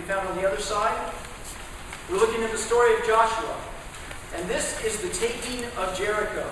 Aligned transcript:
be 0.00 0.06
found 0.06 0.26
on 0.28 0.36
the 0.36 0.46
other 0.46 0.60
side. 0.60 1.12
We're 2.10 2.18
looking 2.18 2.42
at 2.42 2.50
the 2.50 2.58
story 2.58 2.94
of 2.94 3.06
Joshua. 3.06 3.56
And 4.34 4.48
this 4.48 4.82
is 4.84 5.00
the 5.02 5.08
taking 5.10 5.64
of 5.76 5.96
Jericho. 5.96 6.48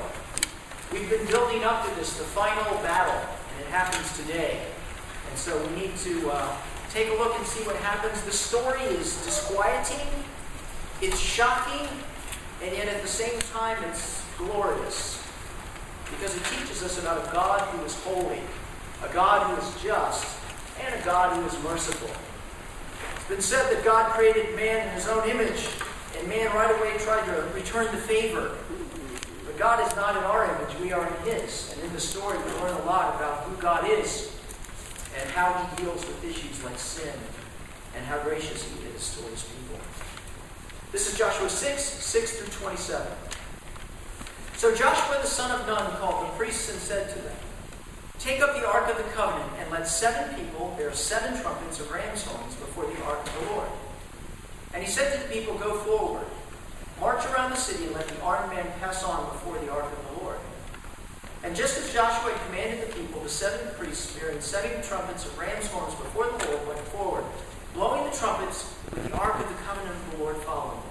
We've 0.92 1.08
been 1.08 1.26
building 1.26 1.64
up 1.64 1.88
to 1.88 1.94
this, 1.94 2.18
the 2.18 2.24
final 2.24 2.74
battle, 2.82 3.14
and 3.14 3.60
it 3.60 3.70
happens 3.70 4.16
today. 4.18 4.60
And 5.30 5.38
so 5.38 5.56
we 5.66 5.80
need 5.80 5.96
to 5.98 6.30
uh, 6.30 6.56
take 6.90 7.08
a 7.08 7.14
look 7.14 7.36
and 7.38 7.46
see 7.46 7.64
what 7.64 7.76
happens. 7.76 8.20
The 8.22 8.32
story 8.32 8.82
is 8.82 9.24
disquieting, 9.24 10.06
it's 11.00 11.18
shocking, 11.18 11.88
and 12.62 12.72
yet 12.74 12.88
at 12.88 13.00
the 13.00 13.08
same 13.08 13.38
time 13.52 13.82
it's 13.84 14.24
glorious. 14.36 15.24
Because 16.10 16.36
it 16.36 16.44
teaches 16.44 16.82
us 16.82 16.98
about 16.98 17.26
a 17.26 17.32
God 17.32 17.60
who 17.68 17.84
is 17.84 17.94
holy, 18.02 18.40
a 19.04 19.12
God 19.12 19.46
who 19.46 19.62
is 19.62 19.82
just, 19.82 20.38
and 20.80 21.00
a 21.00 21.04
God 21.04 21.36
who 21.36 21.46
is 21.46 21.62
merciful. 21.62 22.10
It's 23.28 23.36
been 23.36 23.58
said 23.58 23.76
that 23.76 23.84
God 23.84 24.10
created 24.12 24.56
man 24.56 24.88
in 24.88 24.94
his 24.94 25.06
own 25.06 25.28
image, 25.28 25.68
and 26.16 26.26
man 26.28 26.46
right 26.56 26.70
away 26.70 26.96
tried 26.96 27.26
to 27.26 27.46
return 27.54 27.84
the 27.94 28.00
favor. 28.00 28.56
But 29.44 29.58
God 29.58 29.86
is 29.86 29.94
not 29.94 30.16
in 30.16 30.22
our 30.22 30.46
image, 30.46 30.80
we 30.80 30.92
are 30.92 31.06
in 31.06 31.12
his. 31.30 31.74
And 31.74 31.84
in 31.84 31.92
the 31.92 32.00
story, 32.00 32.38
we 32.38 32.50
learn 32.52 32.72
a 32.80 32.84
lot 32.86 33.16
about 33.16 33.44
who 33.44 33.54
God 33.60 33.86
is 33.86 34.34
and 35.20 35.28
how 35.32 35.52
he 35.52 35.84
deals 35.84 36.06
with 36.06 36.24
issues 36.24 36.64
like 36.64 36.78
sin 36.78 37.12
and 37.94 38.02
how 38.06 38.18
gracious 38.22 38.64
he 38.64 38.86
is 38.96 39.14
to 39.18 39.22
his 39.24 39.42
people. 39.42 39.78
This 40.90 41.12
is 41.12 41.18
Joshua 41.18 41.50
6, 41.50 41.82
6 41.82 42.32
through 42.38 42.66
27. 42.66 43.06
So 44.54 44.74
Joshua 44.74 45.18
the 45.20 45.26
son 45.26 45.50
of 45.50 45.66
Nun 45.66 45.90
called 45.98 46.28
the 46.28 46.32
priests 46.38 46.70
and 46.70 46.78
said 46.78 47.10
to 47.10 47.18
them, 47.18 47.36
Take 48.18 48.40
up 48.40 48.54
the 48.56 48.66
ark 48.66 48.90
of 48.90 48.96
the 48.96 49.10
covenant, 49.12 49.50
and 49.60 49.70
let 49.70 49.86
seven 49.86 50.34
people 50.34 50.74
bear 50.76 50.92
seven 50.92 51.40
trumpets 51.40 51.78
of 51.78 51.90
ram's 51.90 52.24
horns 52.24 52.54
before 52.56 52.84
the 52.86 53.02
ark 53.04 53.20
of 53.24 53.32
the 53.34 53.52
Lord. 53.52 53.68
And 54.74 54.82
he 54.82 54.90
said 54.90 55.14
to 55.14 55.26
the 55.26 55.32
people, 55.32 55.56
Go 55.56 55.78
forward, 55.78 56.26
march 57.00 57.24
around 57.26 57.50
the 57.50 57.56
city, 57.56 57.84
and 57.84 57.94
let 57.94 58.08
the 58.08 58.20
armed 58.22 58.52
men 58.52 58.66
pass 58.80 59.04
on 59.04 59.32
before 59.32 59.56
the 59.58 59.70
ark 59.70 59.84
of 59.84 60.16
the 60.16 60.24
Lord. 60.24 60.38
And 61.44 61.54
just 61.54 61.78
as 61.78 61.92
Joshua 61.92 62.36
commanded 62.46 62.88
the 62.88 62.94
people, 62.94 63.20
the 63.22 63.28
seven 63.28 63.72
priests 63.76 64.18
bearing 64.18 64.40
seven 64.40 64.82
trumpets 64.82 65.24
of 65.24 65.38
ram's 65.38 65.68
horns 65.68 65.94
before 65.94 66.26
the 66.26 66.46
Lord 66.46 66.66
went 66.66 66.80
forward, 66.88 67.24
blowing 67.72 68.10
the 68.10 68.16
trumpets 68.16 68.74
with 68.92 69.08
the 69.08 69.16
ark 69.16 69.38
of 69.38 69.48
the 69.48 69.62
covenant 69.62 69.94
of 69.94 70.10
the 70.10 70.24
Lord 70.24 70.36
following 70.38 70.80
them. 70.80 70.90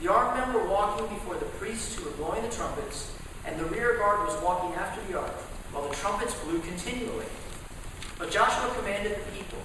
The 0.00 0.12
armed 0.12 0.38
men 0.38 0.54
were 0.54 0.68
walking 0.70 1.08
before 1.08 1.34
the 1.34 1.50
priests 1.58 1.96
who 1.96 2.04
were 2.04 2.12
blowing 2.12 2.42
the 2.42 2.54
trumpets, 2.54 3.12
and 3.44 3.58
the 3.58 3.64
rear 3.64 3.98
guard 3.98 4.26
was 4.26 4.40
walking 4.42 4.74
after 4.76 5.02
the 5.10 5.18
ark, 5.18 5.34
while 5.72 5.88
the 5.88 5.94
trumpets 5.94 6.34
blew 6.44 6.60
continually. 6.60 7.26
But 8.18 8.30
Joshua 8.30 8.74
commanded 8.76 9.16
the 9.16 9.32
people, 9.32 9.58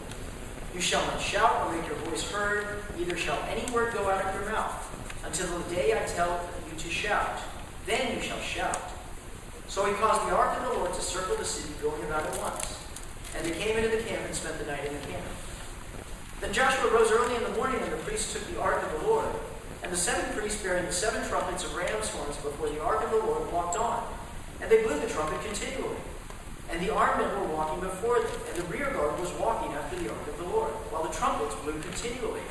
You 0.73 0.81
shall 0.81 1.06
not 1.08 1.20
shout 1.20 1.66
or 1.66 1.75
make 1.75 1.88
your 1.88 1.98
voice 2.08 2.30
heard, 2.31 2.84
neither 2.98 3.17
shall 3.17 3.39
any 3.50 3.70
word 3.72 3.94
go 3.94 4.09
out 4.09 4.23
of 4.23 4.33
your 4.36 4.52
mouth, 4.52 4.80
until 5.26 5.48
the 5.59 5.76
day 5.76 5.94
I 5.94 6.06
tell 6.06 6.48
you 6.72 6.78
to 6.78 6.89
shout. 6.89 7.39
Then 7.86 8.16
you 8.16 8.22
shall 8.22 8.39
shout. 8.39 8.80
So 9.67 9.86
he 9.86 9.94
caused 9.95 10.28
the 10.30 10.36
ark 10.36 10.58
of 10.58 10.70
the 10.70 10.80
Lord 10.80 10.94
to 10.94 11.02
circle 11.02 11.36
the 11.36 11.45
city, 11.45 11.73
going 11.81 12.02
about 12.03 12.26
it 12.26 12.39
once. 12.39 12.80
And 13.36 13.45
they 13.45 13.58
came 13.59 13.76
into 13.78 13.89
the 13.89 14.03
camp 14.03 14.23
and 14.26 14.33
spent 14.33 14.58
the 14.59 14.66
night 14.66 14.86
in 14.86 14.94
the 14.94 15.08
camp. 15.08 15.26
Then 16.39 16.53
Joshua 16.53 16.92
rose 16.92 17.11
early 17.11 17.36
in 17.36 17.44
the 17.44 17.58
morning, 17.58 17.81
and 17.81 17.92
the 17.92 17.98
priests 17.98 18.33
took 18.33 18.45
the 18.53 18.61
ark 18.61 18.81
of 18.83 19.02
the 19.02 19.08
Lord. 19.08 19.28
And 19.83 19.92
the 19.92 19.98
seven 19.98 20.33
priests 20.33 20.61
bearing 20.64 20.86
the 20.86 20.92
seven 20.92 21.28
trumpets 21.28 21.64
of 21.64 21.76
ram's 21.76 22.09
horns 22.09 22.38
before 22.38 22.70
the 22.70 22.81
ark 22.81 23.03
of 23.03 23.11
the 23.11 23.17
Lord 23.17 23.52
walked 23.52 23.78
on. 23.78 24.08
And 24.66 24.71
they 24.71 24.81
blew 24.81 24.99
the 24.99 25.05
trumpet 25.05 25.45
continually. 25.45 26.02
And 26.71 26.81
the 26.81 26.91
armed 26.91 27.21
men 27.21 27.39
were 27.39 27.53
walking 27.53 27.81
before 27.81 28.19
them, 28.19 28.31
and 28.49 28.58
the 28.58 28.63
rear 28.63 28.89
guard 28.89 29.19
was 29.19 29.31
walking 29.33 29.71
after 29.77 29.95
the 29.95 30.09
ark 30.09 30.27
of 30.27 30.39
the 30.39 30.45
Lord, 30.45 30.71
while 30.89 31.03
the 31.03 31.13
trumpets 31.13 31.53
blew 31.61 31.77
continually. 31.81 32.41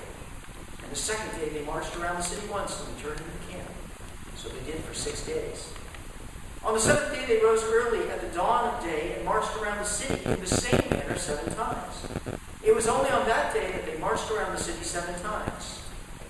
And 0.81 0.92
the 0.92 0.95
second 0.95 1.37
day 1.41 1.48
they 1.48 1.67
marched 1.67 1.97
around 1.97 2.15
the 2.15 2.23
city 2.23 2.47
once 2.47 2.79
and 2.79 2.95
returned 2.95 3.19
to 3.19 3.25
the 3.25 3.53
camp. 3.53 3.67
So 4.37 4.48
they 4.48 4.62
did 4.62 4.79
for 4.85 4.95
six 4.95 5.27
days. 5.27 5.75
On 6.62 6.73
the 6.73 6.79
seventh 6.79 7.11
day 7.11 7.27
they 7.27 7.42
rose 7.42 7.64
early 7.64 8.08
at 8.08 8.20
the 8.20 8.29
dawn 8.29 8.73
of 8.73 8.85
day 8.85 9.17
and 9.17 9.25
marched 9.25 9.51
around 9.57 9.79
the 9.79 9.85
city 9.85 10.25
in 10.25 10.39
the 10.39 10.46
same 10.46 10.89
manner 10.91 11.19
seven 11.19 11.52
times. 11.52 12.07
It 12.63 12.77
was 12.77 12.86
only 12.86 13.11
on 13.11 13.27
that 13.27 13.52
day 13.52 13.73
that 13.73 13.86
they 13.86 13.98
marched 13.98 14.31
around 14.31 14.52
the 14.52 14.63
city 14.63 14.85
seven 14.85 15.20
times. 15.20 15.83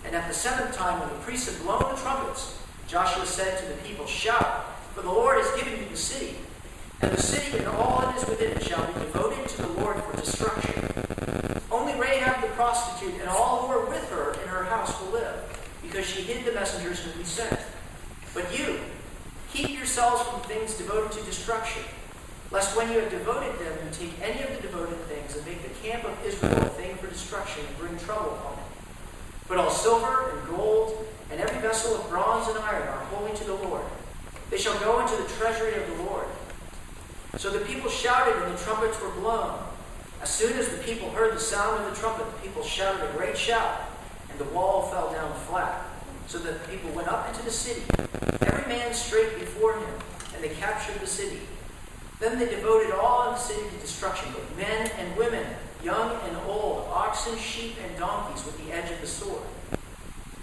And 0.06 0.16
at 0.16 0.28
the 0.28 0.34
seventh 0.34 0.74
time, 0.74 1.00
when 1.00 1.10
the 1.10 1.20
priests 1.28 1.52
had 1.52 1.62
blown 1.62 1.94
the 1.94 2.00
trumpets, 2.00 2.56
Joshua 2.88 3.26
said 3.26 3.58
to 3.58 3.66
the 3.66 3.76
people, 3.86 4.06
Shout, 4.06 4.63
for 4.94 5.02
the 5.02 5.10
Lord 5.10 5.38
has 5.38 5.50
given 5.60 5.78
you 5.80 5.88
the 5.88 5.96
city. 5.96 6.36
And 7.02 7.10
the 7.12 7.20
city 7.20 7.58
and 7.58 7.66
all 7.66 8.00
that 8.00 8.16
is 8.16 8.28
within 8.28 8.56
it 8.56 8.62
shall 8.62 8.86
be 8.86 8.92
devoted 9.00 9.48
to 9.48 9.62
the 9.62 9.68
Lord 9.80 9.96
for 10.04 10.16
destruction. 10.16 10.72
Only 11.70 11.98
Rahab 12.00 12.40
the 12.40 12.48
prostitute 12.54 13.20
and 13.20 13.28
all 13.28 13.66
who 13.66 13.72
are 13.72 13.86
with 13.86 14.08
her 14.10 14.34
in 14.40 14.48
her 14.48 14.64
house 14.64 14.98
will 15.00 15.10
live, 15.10 15.34
because 15.82 16.06
she 16.06 16.22
hid 16.22 16.44
the 16.44 16.52
messengers 16.52 17.00
whom 17.00 17.18
we 17.18 17.24
sent. 17.24 17.58
But 18.32 18.56
you, 18.56 18.78
keep 19.52 19.70
yourselves 19.76 20.22
from 20.22 20.40
things 20.42 20.74
devoted 20.74 21.12
to 21.18 21.24
destruction, 21.24 21.82
lest 22.52 22.76
when 22.76 22.90
you 22.92 23.00
have 23.00 23.10
devoted 23.10 23.58
them, 23.58 23.76
you 23.84 23.90
take 23.92 24.12
any 24.22 24.42
of 24.42 24.54
the 24.54 24.62
devoted 24.62 24.98
things 25.06 25.36
and 25.36 25.44
make 25.44 25.62
the 25.62 25.88
camp 25.88 26.04
of 26.04 26.16
Israel 26.24 26.56
a 26.56 26.68
thing 26.70 26.96
for 26.96 27.08
destruction 27.08 27.64
and 27.66 27.78
bring 27.78 27.98
trouble 27.98 28.34
upon 28.34 28.54
it. 28.54 28.64
But 29.48 29.58
all 29.58 29.70
silver 29.70 30.30
and 30.30 30.48
gold 30.48 31.04
and 31.30 31.40
every 31.40 31.60
vessel 31.60 31.96
of 31.96 32.08
bronze 32.08 32.48
and 32.48 32.58
iron 32.58 32.88
are 32.88 33.04
holy 33.06 33.36
to 33.36 33.44
the 33.44 33.54
Lord. 33.54 33.82
They 34.54 34.60
shall 34.60 34.78
go 34.78 35.00
into 35.00 35.16
the 35.20 35.28
treasury 35.30 35.74
of 35.82 35.84
the 35.88 36.04
Lord. 36.04 36.26
So 37.38 37.50
the 37.50 37.64
people 37.64 37.90
shouted, 37.90 38.40
and 38.40 38.56
the 38.56 38.62
trumpets 38.62 39.02
were 39.02 39.10
blown. 39.10 39.58
As 40.22 40.30
soon 40.30 40.56
as 40.56 40.68
the 40.68 40.78
people 40.84 41.10
heard 41.10 41.34
the 41.34 41.40
sound 41.40 41.84
of 41.84 41.92
the 41.92 42.00
trumpet, 42.00 42.24
the 42.24 42.40
people 42.40 42.62
shouted 42.62 43.02
a 43.02 43.12
great 43.16 43.36
shout, 43.36 43.80
and 44.30 44.38
the 44.38 44.44
wall 44.44 44.82
fell 44.82 45.12
down 45.12 45.34
flat, 45.48 45.82
so 46.28 46.38
that 46.38 46.62
the 46.62 46.68
people 46.68 46.88
went 46.92 47.08
up 47.08 47.28
into 47.28 47.44
the 47.44 47.50
city, 47.50 47.82
every 48.42 48.64
man 48.68 48.94
straight 48.94 49.40
before 49.40 49.76
him, 49.76 49.90
and 50.36 50.44
they 50.44 50.50
captured 50.50 51.00
the 51.00 51.06
city. 51.08 51.40
Then 52.20 52.38
they 52.38 52.48
devoted 52.48 52.92
all 52.92 53.22
of 53.22 53.34
the 53.34 53.40
city 53.40 53.68
to 53.68 53.76
destruction, 53.80 54.32
both 54.32 54.56
men 54.56 54.88
and 55.00 55.16
women, 55.16 55.44
young 55.82 56.12
and 56.28 56.36
old, 56.46 56.86
oxen, 56.92 57.36
sheep, 57.38 57.74
and 57.84 57.98
donkeys 57.98 58.46
with 58.46 58.56
the 58.64 58.72
edge 58.72 58.88
of 58.92 59.00
the 59.00 59.08
sword. 59.08 59.42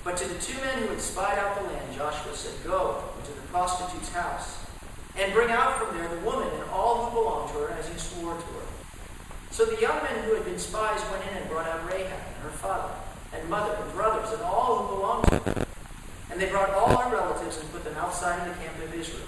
But 0.03 0.17
to 0.17 0.27
the 0.27 0.39
two 0.39 0.59
men 0.61 0.79
who 0.79 0.87
had 0.87 1.01
spied 1.01 1.37
out 1.37 1.55
the 1.61 1.67
land, 1.67 1.95
Joshua 1.95 2.35
said, 2.35 2.53
Go 2.63 3.03
into 3.19 3.31
the 3.33 3.47
prostitute's 3.47 4.11
house, 4.11 4.65
and 5.17 5.33
bring 5.33 5.49
out 5.51 5.77
from 5.77 5.97
there 5.97 6.07
the 6.07 6.21
woman 6.21 6.47
and 6.47 6.63
all 6.71 7.05
who 7.05 7.21
belong 7.21 7.47
to 7.49 7.59
her, 7.59 7.69
as 7.79 7.89
you 7.89 7.97
swore 7.99 8.33
to 8.33 8.41
her. 8.41 8.65
So 9.51 9.65
the 9.65 9.79
young 9.81 10.01
men 10.03 10.23
who 10.23 10.33
had 10.33 10.45
been 10.45 10.57
spies 10.57 11.01
went 11.11 11.23
in 11.29 11.37
and 11.37 11.49
brought 11.49 11.67
out 11.67 11.85
Rahab 11.85 12.07
and 12.07 12.43
her 12.43 12.49
father, 12.49 12.93
and 13.33 13.49
mother, 13.49 13.75
and 13.75 13.93
brothers, 13.93 14.31
and 14.31 14.41
all 14.41 14.77
who 14.77 14.95
belonged 14.95 15.27
to 15.27 15.39
her. 15.39 15.65
And 16.31 16.39
they 16.39 16.49
brought 16.49 16.69
all 16.71 16.95
her 16.95 17.15
relatives 17.15 17.59
and 17.59 17.71
put 17.71 17.83
them 17.83 17.95
outside 17.97 18.47
of 18.47 18.55
the 18.55 18.63
camp 18.63 18.81
of 18.81 18.95
Israel. 18.95 19.27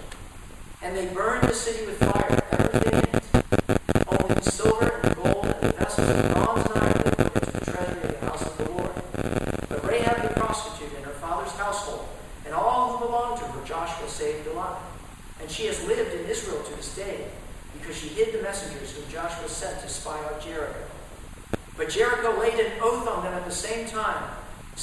And 0.81 0.95
they 0.95 1.05
burned 1.07 1.47
the 1.47 1.53
city 1.53 1.85
with 1.85 1.99
fire, 1.99 2.43
everything 2.51 2.93
in 2.93 3.15
it, 3.15 3.23
only 4.07 4.35
the 4.35 4.41
silver 4.41 5.01
and 5.03 5.15
gold 5.15 5.45
and 5.45 5.61
the 5.61 5.77
vessels 5.77 6.09
of 6.09 6.33
bronze 6.33 6.65
and 6.71 6.83
iron 6.83 7.01
they 7.03 7.11
put 7.11 7.35
into 7.35 7.51
the 7.51 7.71
treasury 7.71 8.03
of 8.03 8.19
the 8.19 8.25
house 8.25 8.41
of 8.43 8.57
the 8.57 8.71
Lord. 8.71 8.91
But 9.69 9.85
Rahab 9.85 10.21
the 10.23 10.39
prostitute 10.39 10.93
and 10.95 11.05
her 11.05 11.11
father's 11.13 11.51
household, 11.53 12.07
and 12.45 12.53
all 12.53 12.97
who 12.97 13.05
belonged 13.05 13.39
to 13.39 13.45
her, 13.45 13.65
Joshua 13.65 14.07
saved 14.07 14.47
alive. 14.47 14.81
And 15.41 15.51
she 15.51 15.65
has 15.65 15.85
lived 15.85 16.13
in 16.13 16.25
Israel 16.29 16.63
to 16.63 16.75
this 16.75 16.95
day, 16.95 17.27
because 17.79 17.97
she 17.97 18.07
hid 18.07 18.33
the 18.33 18.41
messengers 18.41 18.91
whom 18.95 19.09
Joshua 19.11 19.49
sent 19.49 19.81
to 19.81 19.89
spy 19.89 20.17
out 20.25 20.41
Jericho. 20.41 20.79
But 21.75 21.89
Jericho 21.89 22.39
laid 22.39 22.59
an 22.59 22.71
oath 22.81 23.07
on 23.07 23.23
them 23.23 23.33
at 23.33 23.45
the 23.45 23.51
same 23.51 23.87
time, 23.87 24.23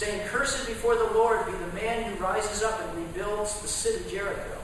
saying, 0.01 0.27
Cursed 0.29 0.67
before 0.67 0.97
the 0.97 1.13
Lord 1.13 1.45
be 1.45 1.53
the 1.53 1.73
man 1.75 2.11
who 2.11 2.25
rises 2.25 2.63
up 2.63 2.81
and 2.81 3.07
rebuilds 3.07 3.61
the 3.61 3.69
city 3.69 4.03
Jericho. 4.11 4.57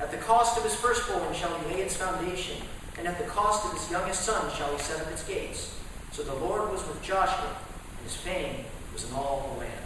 At 0.00 0.10
the 0.10 0.16
cost 0.16 0.56
of 0.56 0.64
his 0.64 0.74
firstborn 0.74 1.34
shall 1.34 1.54
he 1.58 1.74
lay 1.74 1.82
its 1.82 1.94
foundation, 1.94 2.56
and 2.96 3.06
at 3.06 3.18
the 3.18 3.24
cost 3.24 3.66
of 3.66 3.78
his 3.78 3.90
youngest 3.90 4.22
son 4.22 4.50
shall 4.56 4.72
he 4.72 4.78
set 4.78 4.98
up 5.02 5.12
its 5.12 5.24
gates. 5.24 5.78
So 6.10 6.22
the 6.22 6.34
Lord 6.36 6.72
was 6.72 6.80
with 6.88 7.02
Joshua, 7.02 7.54
and 7.98 8.02
his 8.02 8.16
fame 8.16 8.64
was 8.94 9.06
in 9.06 9.14
all 9.14 9.52
the 9.52 9.60
land. 9.60 9.84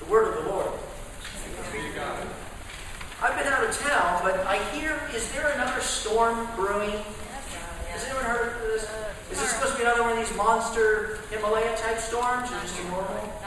The 0.00 0.04
word 0.12 0.28
of 0.28 0.44
the 0.44 0.50
Lord. 0.50 0.68
I've 3.22 3.38
been 3.38 3.50
out 3.50 3.64
of 3.64 3.78
town, 3.78 4.20
but 4.22 4.46
I 4.46 4.62
hear, 4.74 5.00
is 5.14 5.32
there 5.32 5.48
another 5.52 5.80
storm 5.80 6.46
brewing? 6.54 7.00
Has 7.88 8.04
anyone 8.04 8.24
heard 8.24 8.56
of 8.56 8.60
this? 8.60 8.82
Is 9.32 9.40
this 9.40 9.50
supposed 9.52 9.72
to 9.72 9.78
be 9.78 9.84
another 9.84 10.02
one 10.02 10.12
of 10.12 10.18
these 10.18 10.36
monster 10.36 11.20
Himalaya 11.30 11.74
type 11.78 11.98
storms, 11.98 12.50
or 12.52 12.60
just 12.60 12.78
a 12.78 12.84
normal? 12.88 13.39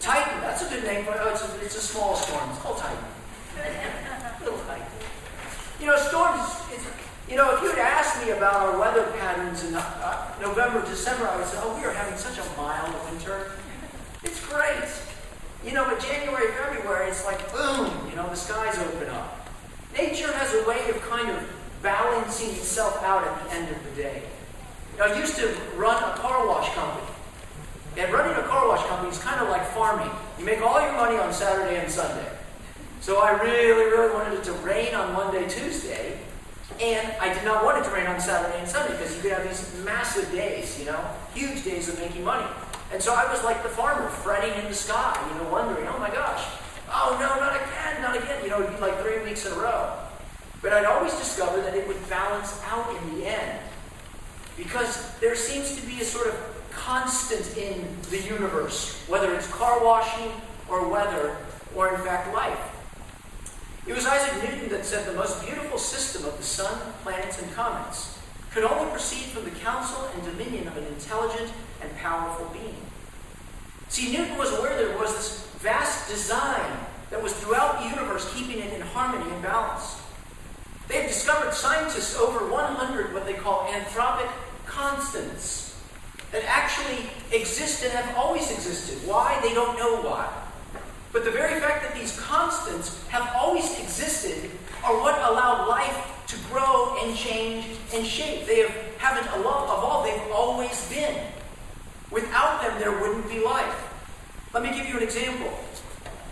Titan, 0.00 0.40
that's 0.42 0.62
a 0.66 0.68
good 0.68 0.84
name 0.84 1.04
for 1.04 1.12
it. 1.12 1.20
Oh, 1.22 1.30
it's 1.62 1.76
a, 1.76 1.80
small 1.80 2.14
storm. 2.14 2.50
It's 2.50 2.58
called 2.58 2.78
Titan. 2.78 3.04
Little 4.40 4.58
Titan. 4.66 4.86
You 5.80 5.86
know, 5.86 5.96
storms, 5.96 6.44
it's, 6.72 6.84
you 7.28 7.36
know, 7.36 7.56
if 7.56 7.62
you 7.62 7.70
had 7.70 7.78
asked 7.78 8.24
me 8.24 8.32
about 8.32 8.54
our 8.54 8.78
weather 8.78 9.10
patterns 9.18 9.64
in 9.64 9.74
uh, 9.74 10.34
November, 10.40 10.84
December, 10.84 11.26
I 11.26 11.36
would 11.36 11.46
say, 11.46 11.58
oh, 11.62 11.74
we 11.78 11.84
are 11.86 11.92
having 11.92 12.18
such 12.18 12.38
a 12.38 12.44
mild 12.56 12.94
winter. 13.10 13.52
It's 14.22 14.44
great. 14.46 14.84
You 15.64 15.72
know, 15.72 15.86
but 15.86 16.00
January, 16.00 16.52
February, 16.52 17.08
it's 17.08 17.24
like 17.24 17.40
boom, 17.52 17.90
you 18.10 18.16
know, 18.16 18.28
the 18.28 18.36
skies 18.36 18.78
open 18.78 19.08
up. 19.08 19.48
Nature 19.96 20.32
has 20.32 20.52
a 20.52 20.68
way 20.68 20.90
of 20.90 21.00
kind 21.08 21.30
of 21.30 21.42
balancing 21.82 22.50
itself 22.50 23.02
out 23.02 23.26
at 23.26 23.44
the 23.44 23.54
end 23.54 23.68
of 23.70 23.84
the 23.84 24.02
day. 24.02 24.22
I 25.00 25.18
used 25.18 25.36
to 25.36 25.56
run 25.76 25.96
a 25.96 26.16
car 26.16 26.46
wash 26.46 26.72
company. 26.74 27.03
And 27.96 28.12
running 28.12 28.36
a 28.36 28.46
car 28.46 28.66
wash 28.66 28.84
company 28.86 29.10
is 29.10 29.18
kind 29.18 29.40
of 29.40 29.48
like 29.48 29.64
farming. 29.66 30.10
You 30.38 30.44
make 30.44 30.60
all 30.60 30.80
your 30.80 30.94
money 30.94 31.16
on 31.16 31.32
Saturday 31.32 31.80
and 31.80 31.90
Sunday. 31.90 32.28
So 33.00 33.20
I 33.20 33.40
really, 33.42 33.84
really 33.90 34.12
wanted 34.12 34.38
it 34.38 34.44
to 34.44 34.52
rain 34.64 34.94
on 34.94 35.12
Monday, 35.12 35.46
Tuesday, 35.48 36.18
and 36.80 37.12
I 37.20 37.32
did 37.32 37.44
not 37.44 37.64
want 37.64 37.78
it 37.78 37.88
to 37.88 37.94
rain 37.94 38.06
on 38.06 38.18
Saturday 38.18 38.58
and 38.58 38.68
Sunday 38.68 38.92
because 38.96 39.14
you 39.14 39.22
could 39.22 39.32
have 39.32 39.46
these 39.46 39.84
massive 39.84 40.30
days, 40.32 40.78
you 40.78 40.86
know, 40.86 40.98
huge 41.34 41.62
days 41.64 41.88
of 41.88 41.98
making 41.98 42.24
money. 42.24 42.46
And 42.92 43.02
so 43.02 43.14
I 43.14 43.30
was 43.30 43.44
like 43.44 43.62
the 43.62 43.68
farmer, 43.68 44.08
fretting 44.08 44.54
in 44.60 44.68
the 44.68 44.74
sky, 44.74 45.16
you 45.30 45.42
know, 45.42 45.50
wondering, 45.50 45.86
oh 45.86 45.98
my 45.98 46.10
gosh, 46.10 46.44
oh 46.90 47.16
no, 47.20 47.28
not 47.38 47.54
again, 47.54 48.02
not 48.02 48.16
again, 48.16 48.42
you 48.42 48.50
know, 48.50 48.62
it'd 48.62 48.74
be 48.74 48.80
like 48.80 48.98
three 49.02 49.22
weeks 49.22 49.46
in 49.46 49.52
a 49.52 49.56
row. 49.56 49.92
But 50.62 50.72
I'd 50.72 50.86
always 50.86 51.12
discover 51.14 51.60
that 51.60 51.74
it 51.74 51.86
would 51.86 52.08
balance 52.08 52.60
out 52.64 52.90
in 52.96 53.18
the 53.18 53.26
end 53.26 53.60
because 54.56 55.16
there 55.18 55.34
seems 55.34 55.76
to 55.76 55.86
be 55.86 56.00
a 56.00 56.04
sort 56.04 56.28
of 56.28 56.53
constant 56.84 57.56
in 57.56 57.82
the 58.10 58.20
universe, 58.20 59.02
whether 59.08 59.34
it's 59.34 59.46
car 59.48 59.82
washing 59.82 60.30
or 60.68 60.86
weather 60.86 61.34
or, 61.74 61.94
in 61.94 62.00
fact, 62.02 62.32
life. 62.34 62.60
It 63.86 63.94
was 63.94 64.04
Isaac 64.04 64.42
Newton 64.42 64.68
that 64.68 64.84
said 64.84 65.06
the 65.06 65.14
most 65.14 65.42
beautiful 65.46 65.78
system 65.78 66.26
of 66.26 66.36
the 66.36 66.42
sun, 66.42 66.78
planets, 67.02 67.40
and 67.40 67.50
comets 67.54 68.18
could 68.52 68.64
only 68.64 68.90
proceed 68.90 69.24
from 69.32 69.44
the 69.44 69.50
counsel 69.50 70.10
and 70.14 70.24
dominion 70.24 70.68
of 70.68 70.76
an 70.76 70.84
intelligent 70.84 71.50
and 71.80 71.90
powerful 71.96 72.50
being. 72.52 72.76
See, 73.88 74.12
Newton 74.12 74.36
was 74.36 74.52
aware 74.52 74.76
there 74.76 74.98
was 74.98 75.14
this 75.14 75.46
vast 75.60 76.10
design 76.10 76.70
that 77.08 77.22
was 77.22 77.32
throughout 77.32 77.78
the 77.78 77.88
universe, 77.88 78.30
keeping 78.34 78.62
it 78.62 78.74
in 78.74 78.82
harmony 78.82 79.30
and 79.32 79.42
balance. 79.42 80.02
They 80.88 80.96
have 81.00 81.08
discovered 81.08 81.54
scientists 81.54 82.14
over 82.18 82.46
100 82.46 83.14
what 83.14 83.24
they 83.24 83.34
call 83.34 83.68
anthropic 83.68 84.28
constants 84.66 85.63
that 86.34 86.42
actually 86.46 87.06
exist 87.30 87.84
and 87.84 87.92
have 87.92 88.16
always 88.16 88.50
existed. 88.50 88.98
Why? 89.08 89.38
They 89.40 89.54
don't 89.54 89.78
know 89.78 90.02
why. 90.02 90.28
But 91.12 91.24
the 91.24 91.30
very 91.30 91.60
fact 91.60 91.84
that 91.84 91.94
these 91.94 92.18
constants 92.18 93.06
have 93.06 93.30
always 93.36 93.78
existed 93.78 94.50
are 94.82 95.00
what 95.00 95.16
allow 95.30 95.68
life 95.68 96.10
to 96.26 96.36
grow 96.50 96.96
and 97.00 97.16
change 97.16 97.66
and 97.94 98.04
shape. 98.04 98.48
They 98.48 98.58
have, 98.62 98.74
haven't 98.98 99.28
evolved, 99.38 100.08
they've 100.08 100.32
always 100.32 100.88
been. 100.90 101.24
Without 102.10 102.62
them, 102.62 102.80
there 102.80 103.00
wouldn't 103.00 103.28
be 103.28 103.38
life. 103.38 103.92
Let 104.52 104.64
me 104.64 104.70
give 104.76 104.88
you 104.88 104.96
an 104.96 105.04
example. 105.04 105.56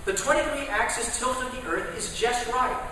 The 0.04 0.14
20 0.14 0.42
degree 0.42 0.66
axis 0.66 1.16
tilt 1.16 1.40
of 1.44 1.52
the 1.52 1.70
Earth 1.70 1.96
is 1.96 2.18
just 2.18 2.48
right. 2.48 2.88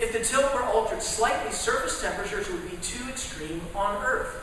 If 0.00 0.12
the 0.12 0.24
tilt 0.24 0.52
were 0.52 0.64
altered 0.64 1.02
slightly, 1.02 1.52
surface 1.52 2.02
temperatures 2.02 2.50
would 2.50 2.68
be 2.68 2.78
too 2.78 3.08
extreme 3.08 3.60
on 3.76 4.04
Earth. 4.04 4.42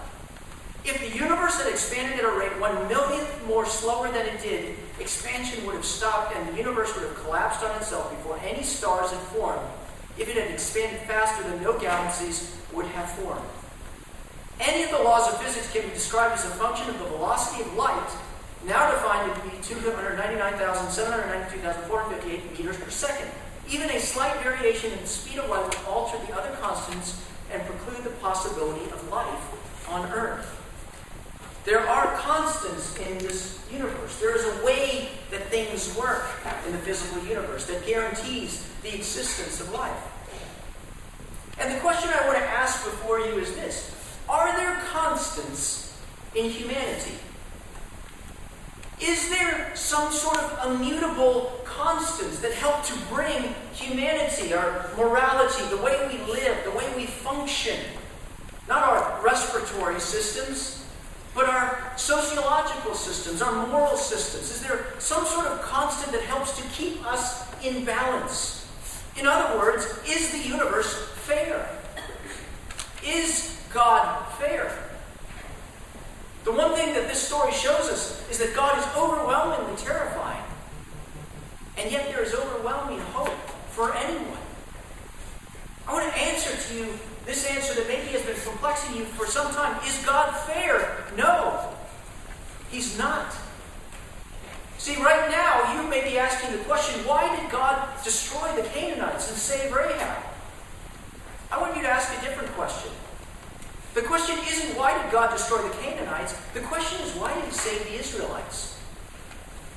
If 0.83 0.99
the 0.99 1.15
universe 1.15 1.61
had 1.61 1.71
expanded 1.71 2.19
at 2.19 2.25
a 2.25 2.31
rate 2.31 2.59
one 2.59 2.87
millionth 2.87 3.45
more 3.45 3.67
slower 3.67 4.11
than 4.11 4.25
it 4.25 4.41
did, 4.41 4.75
expansion 4.99 5.63
would 5.65 5.75
have 5.75 5.85
stopped 5.85 6.35
and 6.35 6.49
the 6.49 6.57
universe 6.57 6.95
would 6.95 7.03
have 7.03 7.15
collapsed 7.23 7.63
on 7.63 7.75
itself 7.77 8.09
before 8.09 8.39
any 8.43 8.63
stars 8.63 9.11
had 9.11 9.19
formed. 9.29 9.61
If 10.17 10.27
it 10.27 10.37
had 10.37 10.49
expanded 10.49 11.01
faster, 11.01 11.43
then 11.43 11.61
no 11.61 11.77
galaxies 11.77 12.57
would 12.73 12.87
have 12.87 13.11
formed. 13.11 13.45
Any 14.59 14.81
of 14.83 14.89
the 14.89 15.03
laws 15.03 15.31
of 15.31 15.39
physics 15.41 15.71
can 15.71 15.83
be 15.83 15.89
described 15.89 16.33
as 16.33 16.45
a 16.45 16.49
function 16.49 16.89
of 16.89 16.97
the 16.97 17.05
velocity 17.05 17.61
of 17.61 17.71
light, 17.75 18.09
now 18.65 18.89
defined 18.91 19.35
to 19.35 19.41
be 19.41 19.51
299,792,458 19.57 22.57
meters 22.57 22.77
per 22.77 22.89
second. 22.89 23.29
Even 23.69 23.87
a 23.89 23.99
slight 23.99 24.35
variation 24.41 24.91
in 24.91 24.99
the 24.99 25.07
speed 25.07 25.37
of 25.39 25.47
light 25.49 25.63
would 25.63 25.77
alter 25.87 26.17
the 26.25 26.33
other 26.37 26.55
constants 26.57 27.21
and 27.51 27.65
preclude 27.65 28.03
the 28.03 28.11
possibility 28.21 28.85
of 28.91 29.09
life 29.09 29.87
on 29.89 30.11
Earth. 30.11 30.60
There 31.63 31.87
are 31.87 32.15
constants 32.17 32.97
in 32.97 33.19
this 33.19 33.63
universe. 33.71 34.19
There 34.19 34.35
is 34.35 34.43
a 34.45 34.65
way 34.65 35.09
that 35.29 35.47
things 35.49 35.95
work 35.95 36.25
in 36.65 36.71
the 36.71 36.79
physical 36.79 37.23
universe 37.23 37.67
that 37.67 37.85
guarantees 37.85 38.67
the 38.81 38.95
existence 38.95 39.61
of 39.61 39.71
life. 39.71 40.11
And 41.59 41.73
the 41.73 41.79
question 41.79 42.09
I 42.09 42.25
want 42.25 42.39
to 42.39 42.43
ask 42.43 42.83
before 42.83 43.19
you 43.19 43.37
is 43.37 43.53
this 43.53 43.95
Are 44.27 44.55
there 44.57 44.81
constants 44.91 45.95
in 46.33 46.49
humanity? 46.49 47.13
Is 48.99 49.29
there 49.29 49.71
some 49.75 50.11
sort 50.11 50.37
of 50.37 50.75
immutable 50.75 51.59
constants 51.63 52.39
that 52.39 52.53
help 52.53 52.83
to 52.85 52.93
bring 53.13 53.53
humanity, 53.73 54.53
our 54.53 54.89
morality, 54.95 55.63
the 55.69 55.81
way 55.81 56.07
we 56.07 56.31
live, 56.31 56.63
the 56.63 56.71
way 56.71 56.91
we 56.95 57.05
function? 57.05 57.79
Not 58.67 58.83
our 58.83 59.23
respiratory 59.23 59.99
systems, 59.99 60.80
but 61.33 61.45
our 61.45 61.93
sociological 61.95 62.93
systems, 62.93 63.41
our 63.41 63.67
moral 63.67 63.95
systems, 63.95 64.51
is 64.51 64.61
there 64.61 64.85
some 64.99 65.25
sort 65.25 65.47
of 65.47 65.61
constant 65.61 66.11
that 66.11 66.23
helps 66.23 66.57
to 66.57 66.67
keep 66.69 67.05
us 67.05 67.49
in 67.63 67.85
balance? 67.85 68.67
In 69.17 69.27
other 69.27 69.57
words, 69.57 69.85
is 70.07 70.31
the 70.31 70.47
universe 70.47 71.09
fair? 71.15 71.69
Is 73.05 73.61
God 73.73 74.27
fair? 74.33 74.89
The 76.43 76.51
one 76.51 76.73
thing 76.75 76.93
that 76.93 77.07
this 77.07 77.21
story 77.21 77.51
shows 77.51 77.89
us 77.89 78.29
is 78.29 78.37
that 78.39 78.55
God 78.55 78.77
is 78.77 78.85
overwhelmingly 78.97 79.75
terrifying. 79.77 80.43
And 81.77 81.91
yet 81.91 82.07
there 82.09 82.23
is 82.23 82.33
overwhelming 82.33 82.99
hope 82.99 83.29
for 83.69 83.95
anyone. 83.95 84.37
I 85.87 85.93
want 85.93 86.13
to 86.13 86.19
answer 86.19 86.55
to 86.55 86.75
you 86.75 86.93
this 87.25 87.45
answer 87.45 87.73
that 87.75 87.87
maybe 87.87 88.07
has 88.09 88.23
been 88.23 88.35
perplexing 88.35 88.97
you 88.97 89.05
for 89.05 89.25
some 89.25 89.53
time 89.53 89.79
is 89.85 90.03
God 90.05 90.35
fair? 90.47 91.05
No, 91.17 91.69
He's 92.69 92.97
not. 92.97 93.35
See, 94.77 94.95
right 94.95 95.29
now, 95.29 95.75
you 95.75 95.87
may 95.87 96.03
be 96.03 96.17
asking 96.17 96.57
the 96.57 96.63
question 96.63 97.05
why 97.05 97.35
did 97.35 97.51
God 97.51 97.87
destroy 98.03 98.51
the 98.55 98.67
Canaanites 98.69 99.29
and 99.29 99.37
save 99.37 99.71
Rahab? 99.71 100.23
I 101.51 101.61
want 101.61 101.75
you 101.75 101.83
to 101.83 101.89
ask 101.89 102.11
a 102.17 102.25
different 102.25 102.49
question. 102.53 102.91
The 103.93 104.01
question 104.01 104.37
isn't 104.39 104.77
why 104.77 104.99
did 105.01 105.11
God 105.11 105.31
destroy 105.31 105.61
the 105.61 105.75
Canaanites? 105.77 106.33
The 106.53 106.61
question 106.61 106.99
is 107.01 107.13
why 107.13 107.33
did 107.35 107.45
He 107.45 107.51
save 107.51 107.83
the 107.83 107.99
Israelites? 107.99 108.79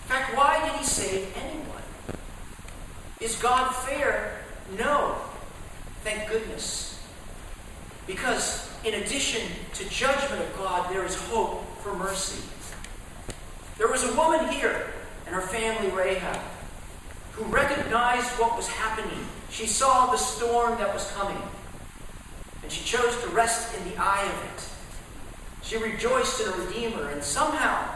In 0.04 0.08
fact, 0.08 0.36
why 0.36 0.66
did 0.66 0.78
He 0.78 0.84
save 0.84 1.36
anyone? 1.36 1.82
Is 3.20 3.36
God 3.36 3.74
fair? 3.74 4.40
No. 4.78 5.16
Thank 6.04 6.28
goodness. 6.28 6.93
Because 8.06 8.70
in 8.84 8.94
addition 8.94 9.42
to 9.74 9.88
judgment 9.88 10.42
of 10.42 10.56
God, 10.56 10.92
there 10.92 11.04
is 11.04 11.14
hope 11.14 11.64
for 11.78 11.94
mercy. 11.94 12.42
There 13.78 13.88
was 13.88 14.04
a 14.04 14.14
woman 14.14 14.48
here 14.48 14.92
and 15.26 15.34
her 15.34 15.40
family, 15.40 15.90
Rahab, 15.90 16.40
who 17.32 17.44
recognized 17.44 18.28
what 18.38 18.56
was 18.56 18.68
happening. 18.68 19.26
She 19.50 19.66
saw 19.66 20.10
the 20.10 20.18
storm 20.18 20.78
that 20.78 20.92
was 20.92 21.10
coming, 21.12 21.40
and 22.62 22.70
she 22.70 22.84
chose 22.84 23.20
to 23.22 23.28
rest 23.28 23.76
in 23.76 23.90
the 23.90 23.96
eye 23.96 24.22
of 24.22 24.52
it. 24.52 24.68
She 25.64 25.76
rejoiced 25.78 26.40
in 26.40 26.48
a 26.48 26.52
Redeemer, 26.52 27.08
and 27.08 27.22
somehow 27.24 27.88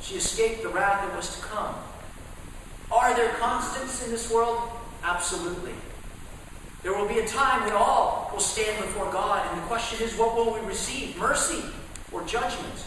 she 0.00 0.16
escaped 0.16 0.62
the 0.62 0.68
wrath 0.68 1.06
that 1.06 1.16
was 1.16 1.36
to 1.36 1.42
come. 1.42 1.74
Are 2.92 3.14
there 3.16 3.30
constants 3.34 4.04
in 4.04 4.10
this 4.10 4.30
world? 4.30 4.60
Absolutely. 5.02 5.72
There 6.82 6.92
will 6.92 7.06
be 7.06 7.20
a 7.20 7.26
time 7.26 7.64
when 7.64 7.72
all 7.72 8.30
will 8.32 8.40
stand 8.40 8.84
before 8.84 9.10
God, 9.12 9.46
and 9.50 9.62
the 9.62 9.66
question 9.66 10.04
is, 10.04 10.16
what 10.16 10.34
will 10.34 10.52
we 10.52 10.60
receive? 10.60 11.16
Mercy 11.16 11.62
or 12.10 12.24
judgment? 12.24 12.84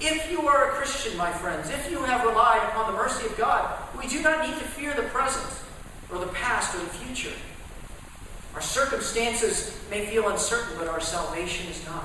If 0.00 0.30
you 0.30 0.48
are 0.48 0.70
a 0.70 0.72
Christian, 0.72 1.16
my 1.16 1.30
friends, 1.30 1.70
if 1.70 1.90
you 1.90 1.98
have 1.98 2.24
relied 2.24 2.66
upon 2.68 2.92
the 2.92 2.98
mercy 2.98 3.26
of 3.26 3.36
God, 3.36 3.78
we 3.96 4.08
do 4.08 4.22
not 4.22 4.46
need 4.46 4.58
to 4.58 4.64
fear 4.64 4.94
the 4.94 5.02
present 5.02 5.62
or 6.10 6.18
the 6.18 6.32
past 6.32 6.74
or 6.74 6.78
the 6.78 6.86
future. 6.86 7.36
Our 8.54 8.60
circumstances 8.60 9.78
may 9.90 10.06
feel 10.06 10.28
uncertain, 10.28 10.76
but 10.78 10.88
our 10.88 11.00
salvation 11.00 11.68
is 11.68 11.84
not. 11.86 12.04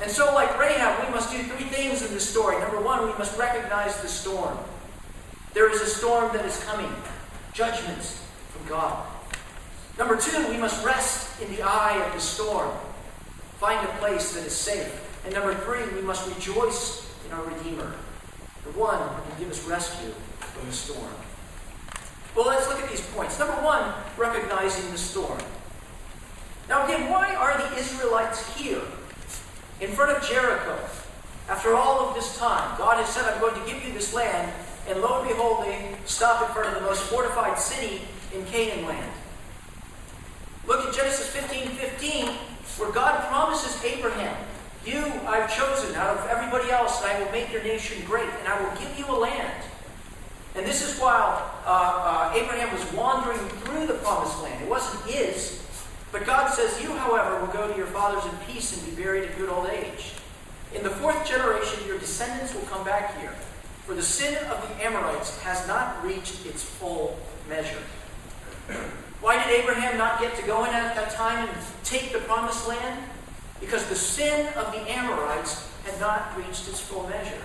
And 0.00 0.10
so, 0.10 0.32
like 0.34 0.58
Rahab, 0.58 1.06
we 1.06 1.14
must 1.14 1.30
do 1.30 1.42
three 1.42 1.66
things 1.66 2.02
in 2.02 2.12
this 2.12 2.28
story. 2.28 2.58
Number 2.60 2.80
one, 2.80 3.02
we 3.06 3.12
must 3.18 3.38
recognize 3.38 4.00
the 4.00 4.08
storm. 4.08 4.58
There 5.54 5.70
is 5.70 5.80
a 5.80 5.86
storm 5.86 6.34
that 6.34 6.44
is 6.44 6.62
coming 6.64 6.90
judgment 7.52 8.02
from 8.02 8.68
God. 8.68 9.06
Number 9.98 10.16
two, 10.16 10.48
we 10.48 10.56
must 10.56 10.84
rest 10.84 11.40
in 11.40 11.54
the 11.54 11.62
eye 11.62 12.02
of 12.06 12.12
the 12.14 12.20
storm, 12.20 12.70
find 13.58 13.86
a 13.86 13.92
place 13.98 14.34
that 14.34 14.44
is 14.46 14.54
safe. 14.54 14.98
And 15.24 15.34
number 15.34 15.54
three, 15.54 15.84
we 15.94 16.02
must 16.02 16.26
rejoice 16.34 17.08
in 17.26 17.32
our 17.32 17.44
Redeemer, 17.44 17.92
the 18.64 18.78
one 18.78 18.98
who 18.98 19.30
can 19.30 19.40
give 19.40 19.50
us 19.50 19.64
rescue 19.66 20.10
from 20.38 20.66
the 20.66 20.72
storm. 20.72 21.12
Well, 22.34 22.46
let's 22.46 22.66
look 22.66 22.80
at 22.80 22.88
these 22.88 23.06
points. 23.08 23.38
Number 23.38 23.54
one, 23.62 23.92
recognizing 24.16 24.90
the 24.90 24.98
storm. 24.98 25.38
Now, 26.68 26.86
again, 26.86 27.10
why 27.10 27.34
are 27.34 27.58
the 27.58 27.76
Israelites 27.76 28.56
here 28.56 28.80
in 29.80 29.90
front 29.90 30.16
of 30.16 30.26
Jericho 30.26 30.78
after 31.48 31.74
all 31.74 32.08
of 32.08 32.14
this 32.14 32.38
time? 32.38 32.78
God 32.78 32.96
has 32.96 33.08
said, 33.08 33.24
I'm 33.24 33.40
going 33.40 33.54
to 33.60 33.70
give 33.70 33.84
you 33.84 33.92
this 33.92 34.14
land, 34.14 34.50
and 34.88 35.00
lo 35.02 35.20
and 35.20 35.28
behold, 35.28 35.66
they 35.66 35.94
stop 36.06 36.48
in 36.48 36.54
front 36.54 36.68
of 36.68 36.74
the 36.74 36.88
most 36.88 37.02
fortified 37.02 37.58
city 37.58 38.00
in 38.34 38.44
Canaan 38.46 38.86
land. 38.86 39.12
Genesis 40.92 41.28
15 41.28 41.68
15, 41.68 42.28
where 42.78 42.92
God 42.92 43.26
promises 43.28 43.82
Abraham, 43.82 44.36
You 44.84 44.98
I've 45.26 45.54
chosen 45.54 45.94
out 45.96 46.18
of 46.18 46.28
everybody 46.28 46.70
else, 46.70 47.02
and 47.02 47.10
I 47.10 47.22
will 47.22 47.32
make 47.32 47.50
your 47.50 47.62
nation 47.62 48.04
great, 48.06 48.28
and 48.28 48.48
I 48.48 48.62
will 48.62 48.76
give 48.78 48.98
you 48.98 49.06
a 49.06 49.16
land. 49.16 49.64
And 50.54 50.66
this 50.66 50.82
is 50.86 51.00
while 51.00 51.50
uh, 51.64 52.30
uh, 52.30 52.34
Abraham 52.36 52.72
was 52.74 52.92
wandering 52.92 53.38
through 53.38 53.86
the 53.86 53.94
promised 53.94 54.42
land. 54.42 54.62
It 54.62 54.68
wasn't 54.68 55.02
his. 55.10 55.66
But 56.12 56.26
God 56.26 56.48
says, 56.48 56.82
You, 56.82 56.92
however, 56.92 57.40
will 57.40 57.52
go 57.52 57.70
to 57.70 57.76
your 57.76 57.86
fathers 57.86 58.30
in 58.30 58.38
peace 58.46 58.76
and 58.76 58.94
be 58.94 59.02
buried 59.02 59.30
in 59.30 59.36
good 59.38 59.48
old 59.48 59.68
age. 59.68 60.12
In 60.74 60.82
the 60.82 60.90
fourth 60.90 61.26
generation, 61.26 61.86
your 61.86 61.98
descendants 61.98 62.54
will 62.54 62.62
come 62.62 62.84
back 62.84 63.18
here. 63.18 63.32
For 63.86 63.94
the 63.94 64.02
sin 64.02 64.34
of 64.46 64.68
the 64.68 64.84
Amorites 64.84 65.40
has 65.40 65.66
not 65.66 66.04
reached 66.04 66.44
its 66.44 66.62
full 66.62 67.18
measure. 67.48 67.82
Why 69.22 69.42
did 69.42 69.60
Abraham 69.60 69.96
not 69.96 70.20
get 70.20 70.34
to 70.34 70.42
go 70.42 70.64
in 70.64 70.70
at 70.70 70.96
that 70.96 71.12
time 71.12 71.48
and 71.48 71.56
take 71.84 72.12
the 72.12 72.18
promised 72.18 72.66
land? 72.66 73.04
Because 73.60 73.88
the 73.88 73.94
sin 73.94 74.48
of 74.54 74.72
the 74.72 74.80
Amorites 74.90 75.70
had 75.84 75.98
not 76.00 76.36
reached 76.36 76.68
its 76.68 76.80
full 76.80 77.08
measure. 77.08 77.44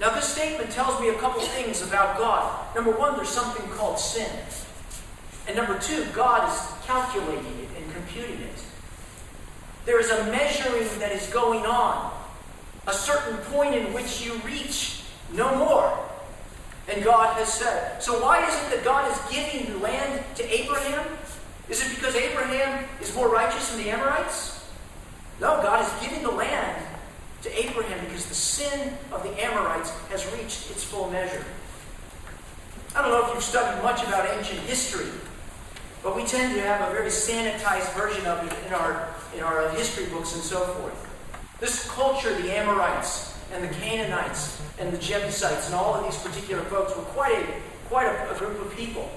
Now, 0.00 0.14
this 0.14 0.24
statement 0.26 0.70
tells 0.70 0.98
me 0.98 1.10
a 1.10 1.14
couple 1.14 1.42
things 1.42 1.82
about 1.82 2.16
God. 2.16 2.74
Number 2.74 2.90
one, 2.90 3.16
there's 3.16 3.28
something 3.28 3.68
called 3.72 3.98
sin. 3.98 4.30
And 5.46 5.56
number 5.56 5.78
two, 5.78 6.06
God 6.14 6.50
is 6.50 6.86
calculating 6.86 7.58
it 7.60 7.68
and 7.76 7.92
computing 7.92 8.40
it. 8.40 8.64
There 9.84 10.00
is 10.00 10.10
a 10.10 10.24
measuring 10.24 10.88
that 11.00 11.12
is 11.12 11.28
going 11.28 11.66
on, 11.66 12.12
a 12.86 12.94
certain 12.94 13.36
point 13.52 13.74
in 13.74 13.92
which 13.92 14.24
you 14.24 14.34
reach 14.44 15.02
no 15.34 15.54
more. 15.56 16.05
And 16.88 17.02
God 17.02 17.36
has 17.36 17.52
said. 17.52 18.02
So, 18.02 18.22
why 18.22 18.46
is 18.46 18.54
it 18.54 18.76
that 18.76 18.84
God 18.84 19.10
is 19.10 19.18
giving 19.30 19.80
land 19.80 20.22
to 20.36 20.60
Abraham? 20.60 21.06
Is 21.68 21.84
it 21.84 21.96
because 21.96 22.14
Abraham 22.14 22.88
is 23.00 23.14
more 23.14 23.28
righteous 23.28 23.70
than 23.70 23.82
the 23.82 23.90
Amorites? 23.90 24.68
No, 25.40 25.60
God 25.62 25.84
is 25.84 26.06
giving 26.06 26.22
the 26.22 26.30
land 26.30 26.82
to 27.42 27.66
Abraham 27.66 28.04
because 28.04 28.26
the 28.26 28.34
sin 28.34 28.92
of 29.12 29.22
the 29.22 29.44
Amorites 29.44 29.90
has 30.10 30.24
reached 30.32 30.70
its 30.70 30.84
full 30.84 31.10
measure. 31.10 31.44
I 32.94 33.02
don't 33.02 33.10
know 33.10 33.26
if 33.26 33.34
you've 33.34 33.42
studied 33.42 33.82
much 33.82 34.02
about 34.04 34.26
ancient 34.38 34.60
history, 34.60 35.10
but 36.02 36.16
we 36.16 36.24
tend 36.24 36.54
to 36.54 36.62
have 36.62 36.88
a 36.88 36.92
very 36.92 37.10
sanitized 37.10 37.92
version 37.94 38.24
of 38.26 38.46
it 38.46 38.56
in 38.66 38.72
our, 38.72 39.08
in 39.36 39.42
our 39.42 39.68
history 39.70 40.06
books 40.06 40.34
and 40.34 40.42
so 40.42 40.60
forth. 40.60 41.02
This 41.60 41.90
culture, 41.90 42.32
the 42.40 42.56
Amorites 42.56 43.35
and 43.52 43.64
the 43.64 43.74
Canaanites 43.74 44.60
and 44.78 44.92
the 44.92 44.98
Jebusites 44.98 45.66
and 45.66 45.74
all 45.74 45.94
of 45.94 46.04
these 46.04 46.20
particular 46.22 46.62
folks 46.64 46.96
were 46.96 47.02
quite 47.02 47.38
a, 47.38 47.46
quite 47.88 48.06
a, 48.06 48.34
a 48.34 48.38
group 48.38 48.60
of 48.60 48.76
people. 48.76 49.10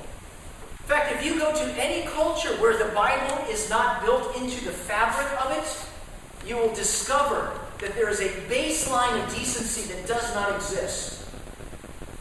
In 0.79 0.85
fact, 0.85 1.13
if 1.13 1.25
you 1.25 1.37
go 1.37 1.53
to 1.53 1.81
any 1.81 2.07
culture 2.07 2.49
where 2.61 2.77
the 2.77 2.91
Bible 2.93 3.43
is 3.49 3.69
not 3.69 4.03
built 4.03 4.35
into 4.37 4.63
the 4.65 4.71
fabric 4.71 5.27
of 5.45 5.51
it, 5.51 6.47
you 6.47 6.57
will 6.57 6.73
discover 6.73 7.59
that 7.79 7.93
there 7.95 8.09
is 8.09 8.21
a 8.21 8.29
baseline 8.49 9.23
of 9.23 9.33
decency 9.33 9.93
that 9.93 10.07
does 10.07 10.33
not 10.33 10.55
exist. 10.55 11.29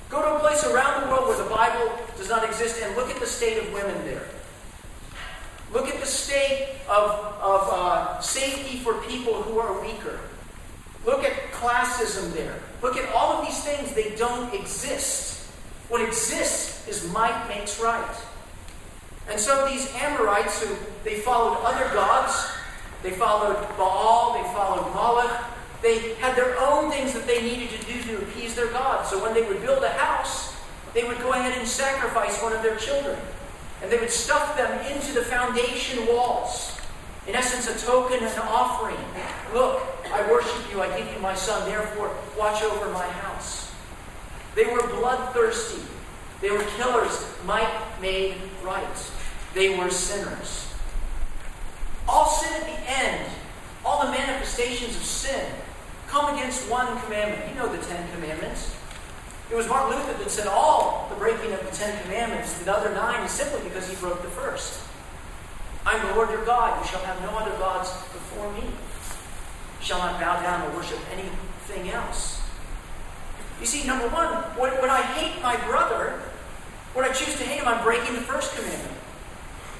Go 0.08 0.22
to 0.22 0.36
a 0.36 0.40
place 0.40 0.64
around 0.64 1.04
the 1.04 1.10
world 1.10 1.28
where 1.28 1.42
the 1.42 1.50
Bible 1.50 1.98
does 2.16 2.28
not 2.28 2.44
exist 2.44 2.80
and 2.82 2.94
look 2.96 3.10
at 3.10 3.20
the 3.20 3.26
state 3.26 3.58
of 3.58 3.72
women 3.72 3.96
there. 4.04 4.26
Look 5.72 5.88
at 5.88 6.00
the 6.00 6.06
state 6.06 6.76
of, 6.88 7.10
of 7.40 7.68
uh, 7.70 8.20
safety 8.20 8.78
for 8.78 8.94
people 9.02 9.42
who 9.42 9.58
are 9.58 9.80
weaker. 9.82 10.18
Look 11.06 11.24
at 11.24 11.32
classism 11.52 12.32
there. 12.34 12.54
Look 12.82 12.96
at 12.96 13.12
all 13.14 13.32
of 13.32 13.46
these 13.46 13.62
things. 13.64 13.94
They 13.94 14.14
don't 14.16 14.52
exist. 14.54 15.50
What 15.88 16.02
exists 16.02 16.86
is 16.86 17.10
might 17.12 17.48
makes 17.48 17.80
right. 17.80 18.16
And 19.30 19.38
so 19.38 19.68
these 19.68 19.92
Amorites 19.94 20.62
who 20.62 20.74
they 21.04 21.16
followed 21.16 21.58
other 21.62 21.92
gods, 21.94 22.50
they 23.02 23.10
followed 23.10 23.56
Baal, 23.76 24.34
they 24.34 24.48
followed 24.54 24.92
Moloch. 24.94 25.44
They 25.82 26.14
had 26.14 26.34
their 26.34 26.58
own 26.58 26.90
things 26.90 27.12
that 27.12 27.26
they 27.26 27.42
needed 27.42 27.70
to 27.70 27.86
do 27.86 28.02
to 28.02 28.18
appease 28.22 28.54
their 28.54 28.68
God. 28.68 29.06
So 29.06 29.22
when 29.22 29.34
they 29.34 29.42
would 29.42 29.62
build 29.62 29.84
a 29.84 29.90
house, 29.90 30.56
they 30.92 31.04
would 31.04 31.18
go 31.18 31.32
ahead 31.32 31.56
and 31.56 31.68
sacrifice 31.68 32.42
one 32.42 32.52
of 32.52 32.62
their 32.62 32.76
children. 32.76 33.16
And 33.82 33.92
they 33.92 33.98
would 33.98 34.10
stuff 34.10 34.56
them 34.56 34.84
into 34.90 35.12
the 35.12 35.22
foundation 35.22 36.06
walls. 36.08 36.80
In 37.28 37.34
essence, 37.34 37.68
a 37.68 37.86
token, 37.86 38.24
an 38.24 38.38
offering. 38.38 38.96
Look, 39.52 39.82
I 40.18 40.28
worship 40.30 40.72
you, 40.72 40.82
I 40.82 40.98
give 40.98 41.12
you 41.12 41.20
my 41.20 41.34
son, 41.34 41.68
therefore 41.68 42.12
watch 42.36 42.60
over 42.62 42.90
my 42.90 43.06
house. 43.06 43.72
They 44.56 44.64
were 44.64 44.84
bloodthirsty. 44.88 45.82
They 46.40 46.50
were 46.50 46.64
killers, 46.76 47.24
might 47.44 47.70
made 48.00 48.34
right. 48.64 49.12
They 49.54 49.78
were 49.78 49.90
sinners. 49.90 50.74
All 52.08 52.26
sin 52.26 52.52
at 52.60 52.66
the 52.66 52.90
end, 52.90 53.30
all 53.84 54.04
the 54.04 54.10
manifestations 54.10 54.96
of 54.96 55.04
sin, 55.04 55.44
come 56.08 56.34
against 56.34 56.68
one 56.68 57.00
commandment. 57.02 57.48
You 57.48 57.54
know 57.54 57.70
the 57.70 57.82
Ten 57.84 58.10
Commandments. 58.12 58.74
It 59.50 59.54
was 59.54 59.68
Martin 59.68 59.98
Luther 59.98 60.14
that 60.18 60.30
said 60.30 60.48
all 60.48 61.06
the 61.10 61.16
breaking 61.16 61.52
of 61.52 61.60
the 61.60 61.76
Ten 61.76 62.02
Commandments, 62.02 62.58
the 62.58 62.74
other 62.74 62.92
nine, 62.92 63.22
is 63.24 63.30
simply 63.30 63.60
because 63.68 63.88
he 63.88 63.94
broke 63.96 64.22
the 64.22 64.28
first. 64.28 64.82
I'm 65.86 66.04
the 66.08 66.14
Lord 66.14 66.30
your 66.30 66.44
God. 66.44 66.82
You 66.82 66.90
shall 66.90 67.00
have 67.02 67.20
no 67.22 67.30
other 67.38 67.56
gods 67.58 67.90
before 68.12 68.52
me. 68.52 68.64
Shall 69.80 69.98
not 69.98 70.20
bow 70.20 70.40
down 70.42 70.70
or 70.70 70.76
worship 70.76 70.98
anything 71.12 71.90
else. 71.90 72.42
You 73.60 73.66
see, 73.66 73.86
number 73.86 74.08
one, 74.08 74.28
when, 74.58 74.72
when 74.80 74.90
I 74.90 75.02
hate 75.02 75.42
my 75.42 75.56
brother, 75.66 76.20
when 76.94 77.04
I 77.04 77.12
choose 77.12 77.36
to 77.38 77.44
hate 77.44 77.60
him, 77.60 77.68
I'm 77.68 77.82
breaking 77.82 78.14
the 78.14 78.20
first 78.20 78.54
commandment 78.54 78.98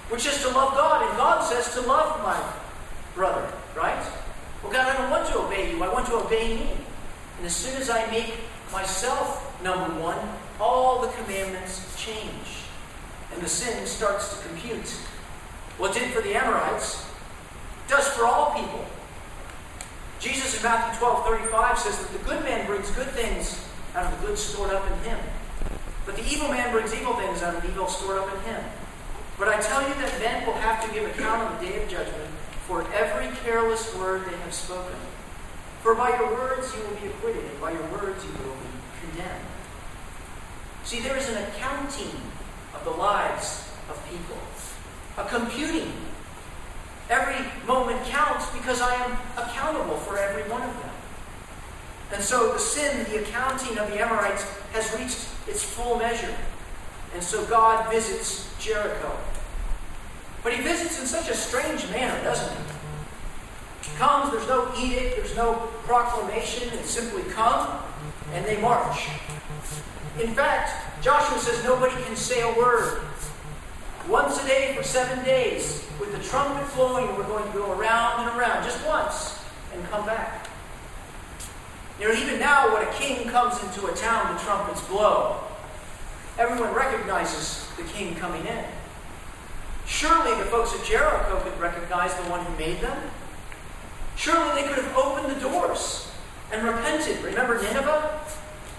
which 0.08 0.26
is 0.26 0.40
to 0.42 0.48
love 0.48 0.72
God. 0.74 1.06
And 1.08 1.16
God 1.16 1.42
says 1.42 1.74
to 1.74 1.80
love 1.82 2.22
my 2.22 2.40
brother, 3.14 3.52
right? 3.76 4.02
Well, 4.62 4.72
God, 4.72 4.88
I 4.88 4.96
don't 4.96 5.10
want 5.10 5.26
to 5.28 5.38
obey 5.38 5.70
you. 5.70 5.82
I 5.82 5.92
want 5.92 6.06
to 6.06 6.14
obey 6.14 6.56
me. 6.56 6.70
And 7.36 7.46
as 7.46 7.54
soon 7.54 7.80
as 7.80 7.90
I 7.90 8.10
make 8.10 8.34
myself 8.72 9.62
number 9.62 10.00
one, 10.00 10.18
all 10.60 11.02
the 11.02 11.08
commandments 11.08 11.94
change. 11.96 12.64
And 13.32 13.42
the 13.42 13.48
sin 13.48 13.86
starts 13.86 14.36
to 14.36 14.48
compute. 14.48 14.88
What 15.76 15.94
did 15.94 16.12
for 16.12 16.22
the 16.22 16.34
Amorites 16.34 17.06
does 17.86 18.08
for 18.08 18.24
all 18.24 18.54
people. 18.54 18.84
Jesus 20.20 20.56
in 20.56 20.62
Matthew 20.62 20.98
12 20.98 21.24
35 21.24 21.78
says 21.78 21.98
that 21.98 22.12
the 22.12 22.24
good 22.24 22.42
man 22.44 22.66
brings 22.66 22.90
good 22.90 23.08
things 23.10 23.64
out 23.94 24.12
of 24.12 24.20
the 24.20 24.26
good 24.26 24.38
stored 24.38 24.72
up 24.72 24.84
in 24.90 24.98
him. 25.10 25.18
But 26.04 26.16
the 26.16 26.24
evil 26.24 26.48
man 26.48 26.72
brings 26.72 26.92
evil 26.94 27.14
things 27.14 27.42
out 27.42 27.54
of 27.54 27.62
the 27.62 27.68
evil 27.68 27.86
stored 27.86 28.18
up 28.18 28.34
in 28.34 28.40
him. 28.42 28.60
But 29.38 29.48
I 29.48 29.60
tell 29.60 29.82
you 29.82 29.94
that 29.94 30.18
men 30.18 30.46
will 30.46 30.54
have 30.54 30.84
to 30.84 30.92
give 30.92 31.08
account 31.08 31.42
on 31.42 31.58
the 31.58 31.70
day 31.70 31.82
of 31.82 31.88
judgment 31.88 32.30
for 32.66 32.84
every 32.92 33.34
careless 33.44 33.94
word 33.94 34.24
they 34.26 34.36
have 34.38 34.52
spoken. 34.52 34.96
For 35.82 35.94
by 35.94 36.10
your 36.18 36.32
words 36.32 36.74
you 36.74 36.82
will 36.82 36.96
be 36.96 37.06
acquitted, 37.06 37.44
and 37.44 37.60
by 37.60 37.72
your 37.72 37.86
words 37.92 38.24
you 38.24 38.32
will 38.44 38.56
be 38.56 38.68
condemned. 39.00 39.44
See, 40.82 41.00
there 41.00 41.16
is 41.16 41.28
an 41.28 41.42
accounting 41.44 42.20
of 42.74 42.84
the 42.84 42.90
lives 42.90 43.70
of 43.88 44.02
people, 44.10 44.38
a 45.16 45.28
computing. 45.28 45.92
Every 47.10 47.44
moment 47.66 48.04
counts 48.06 48.50
because 48.50 48.80
I 48.80 48.94
am 48.94 49.12
accountable 49.36 49.96
for 49.96 50.18
every 50.18 50.42
one 50.50 50.62
of 50.62 50.74
them. 50.80 50.90
And 52.12 52.22
so 52.22 52.52
the 52.52 52.58
sin, 52.58 53.04
the 53.10 53.22
accounting 53.22 53.78
of 53.78 53.88
the 53.90 54.00
Amorites, 54.00 54.44
has 54.72 54.92
reached 54.98 55.28
its 55.46 55.62
full 55.62 55.98
measure. 55.98 56.34
And 57.14 57.22
so 57.22 57.44
God 57.46 57.90
visits 57.90 58.54
Jericho. 58.58 59.16
But 60.42 60.52
he 60.52 60.62
visits 60.62 61.00
in 61.00 61.06
such 61.06 61.28
a 61.28 61.34
strange 61.34 61.88
manner, 61.90 62.22
doesn't 62.22 62.56
he? 62.56 62.62
He 63.90 63.96
comes, 63.96 64.32
there's 64.32 64.48
no 64.48 64.72
edict, 64.78 65.16
there's 65.16 65.36
no 65.36 65.54
proclamation, 65.84 66.68
it's 66.74 66.90
simply 66.90 67.22
come 67.32 67.82
and 68.32 68.44
they 68.44 68.60
march. 68.60 69.08
In 70.20 70.34
fact, 70.34 71.02
Joshua 71.02 71.38
says 71.38 71.64
nobody 71.64 71.94
can 72.04 72.16
say 72.16 72.42
a 72.42 72.58
word. 72.58 73.02
Once 74.08 74.42
a 74.42 74.46
day 74.46 74.74
for 74.74 74.82
seven 74.82 75.22
days, 75.22 75.86
with 76.00 76.10
the 76.12 76.22
trumpet 76.24 76.66
blowing, 76.74 77.06
we're 77.14 77.26
going 77.26 77.44
to 77.46 77.58
go 77.58 77.78
around 77.78 78.26
and 78.26 78.38
around, 78.38 78.64
just 78.64 78.84
once, 78.86 79.38
and 79.74 79.84
come 79.90 80.06
back. 80.06 80.48
You 82.00 82.08
know, 82.08 82.14
even 82.14 82.38
now, 82.38 82.72
when 82.72 82.88
a 82.88 82.92
king 82.92 83.28
comes 83.28 83.62
into 83.62 83.86
a 83.86 83.94
town, 83.94 84.34
the 84.34 84.40
trumpets 84.40 84.80
blow. 84.88 85.40
Everyone 86.38 86.72
recognizes 86.72 87.68
the 87.76 87.82
king 87.82 88.14
coming 88.14 88.46
in. 88.46 88.64
Surely 89.84 90.34
the 90.38 90.46
folks 90.46 90.74
at 90.74 90.86
Jericho 90.86 91.40
could 91.40 91.60
recognize 91.60 92.14
the 92.14 92.30
one 92.30 92.42
who 92.46 92.56
made 92.56 92.80
them. 92.80 92.96
Surely 94.16 94.62
they 94.62 94.68
could 94.68 94.82
have 94.82 94.96
opened 94.96 95.36
the 95.36 95.40
doors 95.40 96.10
and 96.50 96.66
repented. 96.66 97.22
Remember 97.22 97.60
Nineveh? 97.60 98.20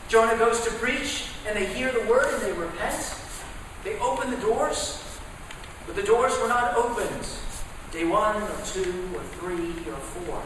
Jonah 0.08 0.38
goes 0.40 0.64
to 0.64 0.72
preach, 0.72 1.28
and 1.48 1.56
they 1.56 1.68
hear 1.68 1.92
the 1.92 2.02
word 2.10 2.34
and 2.34 2.42
they 2.42 2.54
repent. 2.54 3.16
They 3.84 4.00
open 4.00 4.32
the 4.32 4.38
doors, 4.38 5.04
but 5.90 5.96
the 5.96 6.04
doors 6.04 6.38
were 6.40 6.48
not 6.48 6.76
opened 6.76 7.28
day 7.92 8.06
one 8.06 8.36
or 8.36 8.56
two 8.64 9.10
or 9.16 9.24
three 9.40 9.74
or 9.92 9.98
four. 9.98 10.40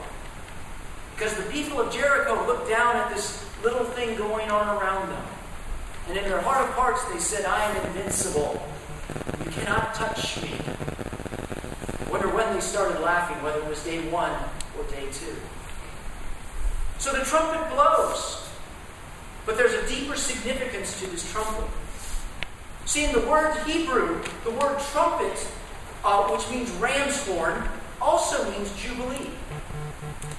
Because 1.14 1.36
the 1.36 1.44
people 1.52 1.82
of 1.82 1.94
Jericho 1.94 2.48
looked 2.48 2.70
down 2.70 2.96
at 2.96 3.14
this 3.14 3.46
little 3.62 3.84
thing 3.84 4.16
going 4.16 4.50
on 4.50 4.78
around 4.78 5.10
them. 5.10 5.26
And 6.08 6.18
in 6.18 6.24
their 6.24 6.40
heart 6.40 6.66
of 6.66 6.74
hearts, 6.76 7.04
they 7.12 7.20
said, 7.20 7.44
I 7.44 7.62
am 7.72 7.88
invincible. 7.88 8.66
You 9.44 9.52
cannot 9.52 9.94
touch 9.94 10.42
me. 10.42 10.54
I 10.64 12.10
wonder 12.10 12.30
when 12.30 12.54
they 12.54 12.62
started 12.62 13.02
laughing, 13.02 13.36
whether 13.44 13.60
it 13.60 13.68
was 13.68 13.84
day 13.84 14.00
one 14.10 14.32
or 14.78 14.86
day 14.86 15.08
two. 15.12 15.36
So 17.00 17.12
the 17.12 17.26
trumpet 17.26 17.70
blows. 17.70 18.48
But 19.46 19.58
there's 19.58 19.74
a 19.74 19.86
deeper 19.94 20.16
significance 20.16 21.02
to 21.02 21.08
this 21.08 21.30
trumpet. 21.30 21.66
See, 22.94 23.06
in 23.06 23.12
the 23.12 23.22
word 23.22 23.58
Hebrew, 23.66 24.22
the 24.44 24.52
word 24.52 24.80
trumpet, 24.92 25.48
uh, 26.06 26.28
which 26.28 26.48
means 26.52 26.70
ram's 26.74 27.26
horn, 27.26 27.68
also 28.00 28.48
means 28.52 28.72
jubilee. 28.80 29.32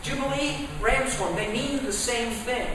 Jubilee, 0.05 0.69
ram's 0.81 1.17
horn, 1.17 1.35
they 1.35 1.53
mean 1.53 1.85
the 1.85 1.93
same 1.93 2.31
thing. 2.31 2.69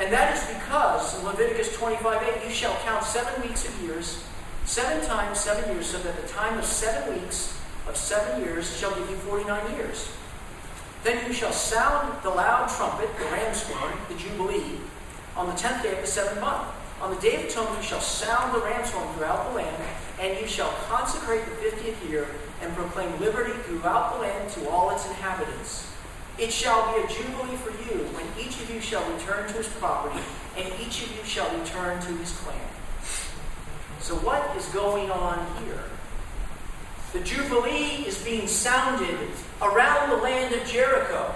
And 0.00 0.12
that 0.12 0.36
is 0.36 0.56
because 0.56 1.16
in 1.16 1.24
Leviticus 1.24 1.76
25 1.76 2.20
8, 2.20 2.48
you 2.48 2.50
shall 2.50 2.74
count 2.78 3.04
seven 3.04 3.40
weeks 3.42 3.64
of 3.64 3.80
years, 3.80 4.24
seven 4.64 5.06
times 5.06 5.38
seven 5.38 5.72
years, 5.72 5.86
so 5.86 5.98
that 5.98 6.20
the 6.20 6.26
time 6.26 6.58
of 6.58 6.64
seven 6.64 7.14
weeks 7.14 7.56
of 7.86 7.96
seven 7.96 8.42
years 8.42 8.76
shall 8.76 8.92
give 8.96 9.08
you 9.08 9.16
49 9.18 9.76
years. 9.76 10.10
Then 11.04 11.24
you 11.28 11.32
shall 11.32 11.52
sound 11.52 12.20
the 12.24 12.30
loud 12.30 12.68
trumpet, 12.70 13.08
the 13.18 13.24
ram's 13.26 13.62
horn, 13.68 13.94
the 14.08 14.16
jubilee, 14.16 14.80
on 15.36 15.46
the 15.46 15.54
tenth 15.54 15.84
day 15.84 15.92
of 15.94 16.00
the 16.00 16.08
seventh 16.08 16.40
month. 16.40 16.66
On 17.04 17.14
the 17.14 17.20
day 17.20 17.36
of 17.36 17.44
atonement 17.44 17.82
you 17.82 17.86
shall 17.86 18.00
sound 18.00 18.54
the 18.54 18.60
ram's 18.60 18.90
horn 18.90 19.14
throughout 19.14 19.50
the 19.50 19.56
land, 19.56 19.82
and 20.18 20.40
you 20.40 20.46
shall 20.46 20.70
consecrate 20.88 21.44
the 21.44 21.50
fiftieth 21.50 22.02
year, 22.08 22.26
and 22.62 22.74
proclaim 22.74 23.20
liberty 23.20 23.52
throughout 23.64 24.14
the 24.14 24.20
land 24.22 24.50
to 24.52 24.66
all 24.70 24.88
its 24.88 25.06
inhabitants. 25.06 25.92
It 26.38 26.50
shall 26.50 26.94
be 26.94 27.04
a 27.04 27.06
jubilee 27.06 27.56
for 27.56 27.72
you, 27.72 28.04
when 28.06 28.24
each 28.42 28.58
of 28.58 28.70
you 28.72 28.80
shall 28.80 29.04
return 29.12 29.46
to 29.48 29.52
his 29.52 29.68
property, 29.68 30.18
and 30.56 30.66
each 30.80 31.02
of 31.02 31.14
you 31.14 31.22
shall 31.24 31.54
return 31.58 32.00
to 32.00 32.16
his 32.16 32.32
clan. 32.38 32.56
So, 34.00 34.14
what 34.16 34.56
is 34.56 34.64
going 34.68 35.10
on 35.10 35.46
here? 35.62 35.84
The 37.12 37.20
Jubilee 37.20 38.06
is 38.06 38.16
being 38.24 38.48
sounded 38.48 39.28
around 39.60 40.08
the 40.08 40.16
land 40.16 40.54
of 40.54 40.66
Jericho. 40.66 41.34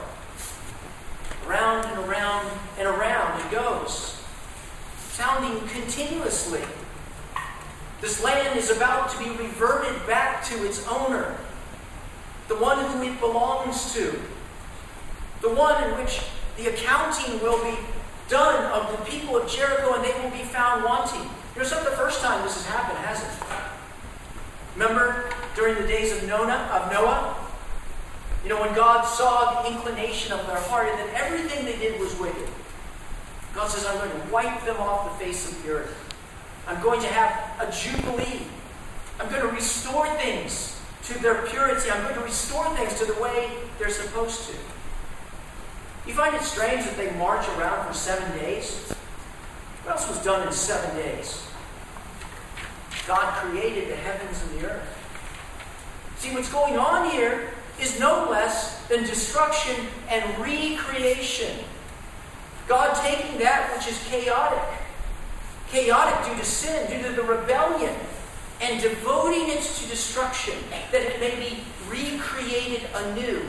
Around 1.46 1.84
and 1.84 2.08
around 2.08 2.50
and 2.78 2.88
around 2.88 3.38
it 3.42 3.50
goes, 3.50 4.17
sounding 5.18 5.66
continuously. 5.66 6.60
This 8.00 8.22
land 8.22 8.56
is 8.56 8.70
about 8.70 9.10
to 9.10 9.18
be 9.18 9.30
reverted 9.30 10.06
back 10.06 10.44
to 10.44 10.64
its 10.64 10.86
owner, 10.86 11.36
the 12.46 12.54
one 12.54 12.78
who 12.78 13.02
it 13.02 13.18
belongs 13.18 13.92
to, 13.94 14.16
the 15.40 15.52
one 15.52 15.82
in 15.82 15.98
which 15.98 16.20
the 16.56 16.68
accounting 16.68 17.42
will 17.42 17.60
be 17.64 17.76
done 18.28 18.64
of 18.66 18.96
the 18.96 19.10
people 19.10 19.36
of 19.36 19.50
Jericho 19.50 19.94
and 19.94 20.04
they 20.04 20.14
will 20.22 20.30
be 20.30 20.44
found 20.44 20.84
wanting. 20.84 21.28
It's 21.56 21.72
not 21.72 21.82
the 21.84 21.96
first 21.96 22.20
time 22.20 22.44
this 22.44 22.54
has 22.54 22.66
happened, 22.66 22.98
has 22.98 23.20
it? 23.20 23.44
Remember 24.76 25.32
during 25.56 25.82
the 25.82 25.88
days 25.88 26.16
of 26.16 26.28
Noah, 26.28 26.70
of 26.72 26.92
Noah? 26.92 27.34
You 28.44 28.50
know, 28.50 28.60
when 28.60 28.72
God 28.72 29.02
saw 29.02 29.64
the 29.64 29.72
inclination 29.72 30.32
of 30.32 30.46
their 30.46 30.60
heart 30.60 30.86
and 30.86 30.96
that 31.00 31.24
everything 31.24 31.64
they 31.64 31.76
did 31.76 31.98
was 31.98 32.16
wicked. 32.20 32.48
God 33.54 33.68
says, 33.68 33.86
I'm 33.86 33.96
going 33.98 34.10
to 34.10 34.32
wipe 34.32 34.64
them 34.64 34.76
off 34.76 35.18
the 35.18 35.24
face 35.24 35.50
of 35.50 35.62
the 35.62 35.70
earth. 35.70 36.14
I'm 36.66 36.80
going 36.82 37.00
to 37.00 37.06
have 37.06 37.68
a 37.68 37.72
jubilee. 37.72 38.42
I'm 39.18 39.28
going 39.30 39.42
to 39.42 39.48
restore 39.48 40.06
things 40.16 40.80
to 41.04 41.18
their 41.20 41.42
purity. 41.46 41.90
I'm 41.90 42.02
going 42.02 42.14
to 42.14 42.20
restore 42.20 42.68
things 42.76 42.98
to 43.00 43.06
the 43.06 43.20
way 43.20 43.50
they're 43.78 43.90
supposed 43.90 44.48
to. 44.50 44.54
You 46.06 46.14
find 46.14 46.34
it 46.34 46.42
strange 46.42 46.84
that 46.84 46.96
they 46.96 47.10
march 47.12 47.46
around 47.56 47.86
for 47.86 47.94
seven 47.94 48.30
days? 48.38 48.92
What 49.84 49.92
else 49.92 50.08
was 50.08 50.22
done 50.22 50.46
in 50.46 50.52
seven 50.52 50.94
days? 50.96 51.46
God 53.06 53.32
created 53.34 53.88
the 53.90 53.96
heavens 53.96 54.42
and 54.42 54.60
the 54.60 54.70
earth. 54.70 54.98
See, 56.18 56.34
what's 56.34 56.52
going 56.52 56.76
on 56.76 57.10
here 57.10 57.50
is 57.80 57.98
no 57.98 58.28
less 58.28 58.86
than 58.88 59.04
destruction 59.04 59.86
and 60.08 60.24
recreation. 60.38 61.58
God 62.68 62.94
taking 63.02 63.38
that 63.38 63.74
which 63.74 63.88
is 63.88 63.98
chaotic, 64.08 64.62
chaotic 65.70 66.30
due 66.30 66.38
to 66.38 66.44
sin, 66.44 66.90
due 66.90 67.08
to 67.08 67.14
the 67.14 67.22
rebellion, 67.22 67.94
and 68.60 68.82
devoting 68.82 69.48
it 69.48 69.62
to 69.62 69.88
destruction, 69.88 70.54
that 70.92 71.00
it 71.00 71.18
may 71.18 71.34
be 71.36 71.62
recreated 71.88 72.82
anew 72.94 73.40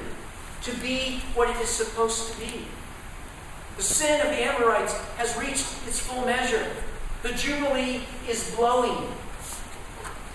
to 0.61 0.73
be 0.75 1.21
what 1.35 1.49
it 1.49 1.57
is 1.57 1.69
supposed 1.69 2.31
to 2.31 2.39
be. 2.39 2.65
The 3.75 3.83
sin 3.83 4.21
of 4.21 4.27
the 4.27 4.41
Amorites 4.41 4.93
has 5.17 5.35
reached 5.37 5.67
its 5.87 5.99
full 5.99 6.25
measure. 6.25 6.65
The 7.23 7.33
Jubilee 7.33 8.01
is 8.27 8.53
blowing. 8.55 9.09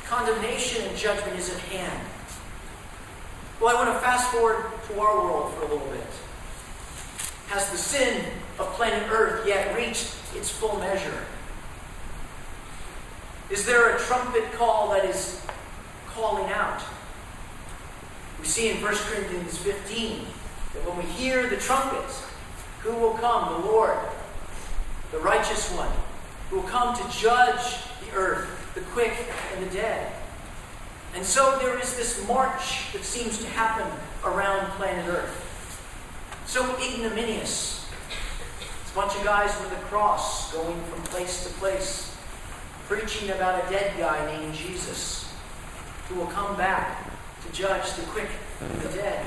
Condemnation 0.06 0.86
and 0.86 0.96
judgment 0.96 1.38
is 1.38 1.50
at 1.50 1.60
hand. 1.60 2.06
Well, 3.60 3.74
I 3.74 3.82
want 3.82 3.94
to 3.94 4.00
fast 4.00 4.30
forward 4.30 4.66
to 4.88 5.00
our 5.00 5.16
world 5.16 5.54
for 5.54 5.60
a 5.60 5.68
little 5.68 5.86
bit. 5.88 6.06
Has 7.48 7.70
the 7.70 7.78
sin 7.78 8.24
of 8.58 8.66
planet 8.74 9.08
Earth 9.10 9.46
yet 9.46 9.76
reached 9.76 10.14
its 10.34 10.50
full 10.50 10.78
measure? 10.78 11.24
Is 13.50 13.66
there 13.66 13.94
a 13.94 13.98
trumpet 13.98 14.50
call 14.52 14.90
that 14.90 15.04
is 15.04 15.40
calling 16.08 16.50
out? 16.52 16.82
We 18.40 18.46
see 18.46 18.70
in 18.70 18.82
1 18.82 18.94
Corinthians 18.94 19.58
15 19.58 20.26
that 20.74 20.88
when 20.88 20.96
we 20.98 21.04
hear 21.12 21.48
the 21.48 21.56
trumpet, 21.56 22.10
who 22.80 22.92
will 22.94 23.14
come? 23.14 23.62
The 23.62 23.68
Lord, 23.68 23.98
the 25.12 25.18
righteous 25.18 25.70
one, 25.72 25.90
who 26.50 26.56
will 26.56 26.68
come 26.68 26.96
to 26.96 27.18
judge 27.18 27.76
the 28.04 28.16
earth, 28.16 28.72
the 28.74 28.80
quick 28.80 29.14
and 29.54 29.64
the 29.64 29.74
dead. 29.74 30.12
And 31.14 31.24
so 31.24 31.58
there 31.60 31.78
is 31.78 31.96
this 31.96 32.26
march 32.26 32.92
that 32.92 33.04
seems 33.04 33.38
to 33.38 33.46
happen 33.46 33.86
around 34.24 34.66
planet 34.72 35.06
Earth. 35.08 35.40
So 36.46 36.76
ignominious. 36.82 37.83
Bunch 38.94 39.16
of 39.16 39.24
guys 39.24 39.50
with 39.60 39.72
a 39.72 39.82
cross 39.86 40.52
going 40.52 40.80
from 40.84 41.02
place 41.04 41.44
to 41.44 41.52
place, 41.54 42.16
preaching 42.86 43.30
about 43.30 43.66
a 43.66 43.68
dead 43.68 43.92
guy 43.98 44.24
named 44.38 44.54
Jesus 44.54 45.34
who 46.08 46.14
will 46.14 46.28
come 46.28 46.56
back 46.56 47.10
to 47.44 47.52
judge 47.52 47.92
the 47.94 48.02
quick 48.02 48.28
and 48.60 48.80
the 48.82 48.88
dead. 48.96 49.26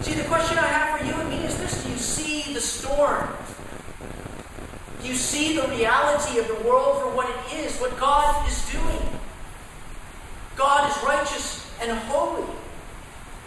See, 0.00 0.14
the 0.14 0.24
question 0.24 0.58
I 0.58 0.66
have 0.66 0.98
for 0.98 1.06
you 1.06 1.12
and 1.12 1.28
me 1.28 1.46
is 1.46 1.56
this 1.58 1.84
Do 1.84 1.90
you 1.90 1.96
see 1.96 2.52
the 2.52 2.60
storm? 2.60 3.28
Do 5.00 5.08
you 5.08 5.14
see 5.14 5.54
the 5.54 5.68
reality 5.68 6.40
of 6.40 6.48
the 6.48 6.68
world 6.68 7.02
for 7.02 7.14
what 7.14 7.30
it 7.30 7.58
is, 7.64 7.78
what 7.78 7.96
God 8.00 8.48
is 8.48 8.68
doing? 8.72 9.20
God 10.56 10.90
is 10.90 11.04
righteous 11.04 11.70
and 11.80 11.96
holy. 12.08 12.48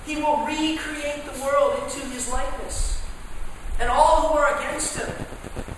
He 0.06 0.16
will 0.16 0.46
recreate 0.46 1.26
the 1.26 1.44
world 1.44 1.78
into 1.84 2.00
his 2.08 2.32
likeness. 2.32 2.97
And 3.80 3.90
all 3.90 4.28
who 4.28 4.38
are 4.38 4.60
against 4.60 4.98
him 4.98 5.10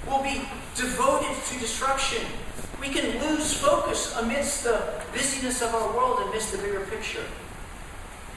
will 0.08 0.24
be 0.24 0.48
devoted 0.76 1.36
to 1.46 1.60
destruction. 1.60 2.26
We 2.80 2.90
can 2.90 3.20
lose 3.20 3.54
focus 3.54 4.16
amidst 4.18 4.64
the 4.64 5.04
busyness 5.12 5.62
of 5.62 5.76
our 5.76 5.94
world 5.96 6.20
and 6.22 6.32
miss 6.32 6.52
the 6.52 6.58
bigger 6.58 6.82
picture. 6.82 7.24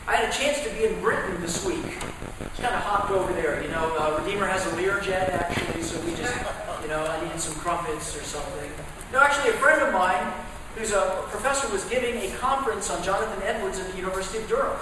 I 0.07 0.17
had 0.17 0.29
a 0.29 0.33
chance 0.33 0.61
to 0.65 0.71
be 0.75 0.85
in 0.85 1.01
Britain 1.01 1.41
this 1.41 1.65
week. 1.65 1.85
Just 1.85 2.63
kind 2.63 2.75
of 2.75 2.83
hopped 2.83 3.13
over 3.13 3.33
there. 3.35 3.63
You 3.63 3.69
know, 3.69 3.97
uh, 3.97 4.21
Redeemer 4.23 4.47
has 4.47 4.67
a 4.67 4.71
Learjet 4.71 5.31
actually, 5.31 5.83
so 5.83 6.01
we 6.01 6.15
just, 6.15 6.35
you 6.83 6.89
know, 6.89 7.05
I 7.05 7.23
needed 7.23 7.39
some 7.39 7.55
crumpets 7.55 8.17
or 8.17 8.25
something. 8.25 8.71
No, 9.13 9.21
actually, 9.21 9.51
a 9.51 9.55
friend 9.55 9.81
of 9.83 9.93
mine 9.93 10.33
who's 10.77 10.93
a 10.93 11.25
professor, 11.29 11.71
was 11.71 11.85
giving 11.85 12.17
a 12.17 12.35
conference 12.37 12.91
on 12.91 13.03
Jonathan 13.03 13.43
Edwards 13.43 13.79
at 13.79 13.91
the 13.91 13.97
University 13.97 14.39
of 14.39 14.49
Durham. 14.49 14.77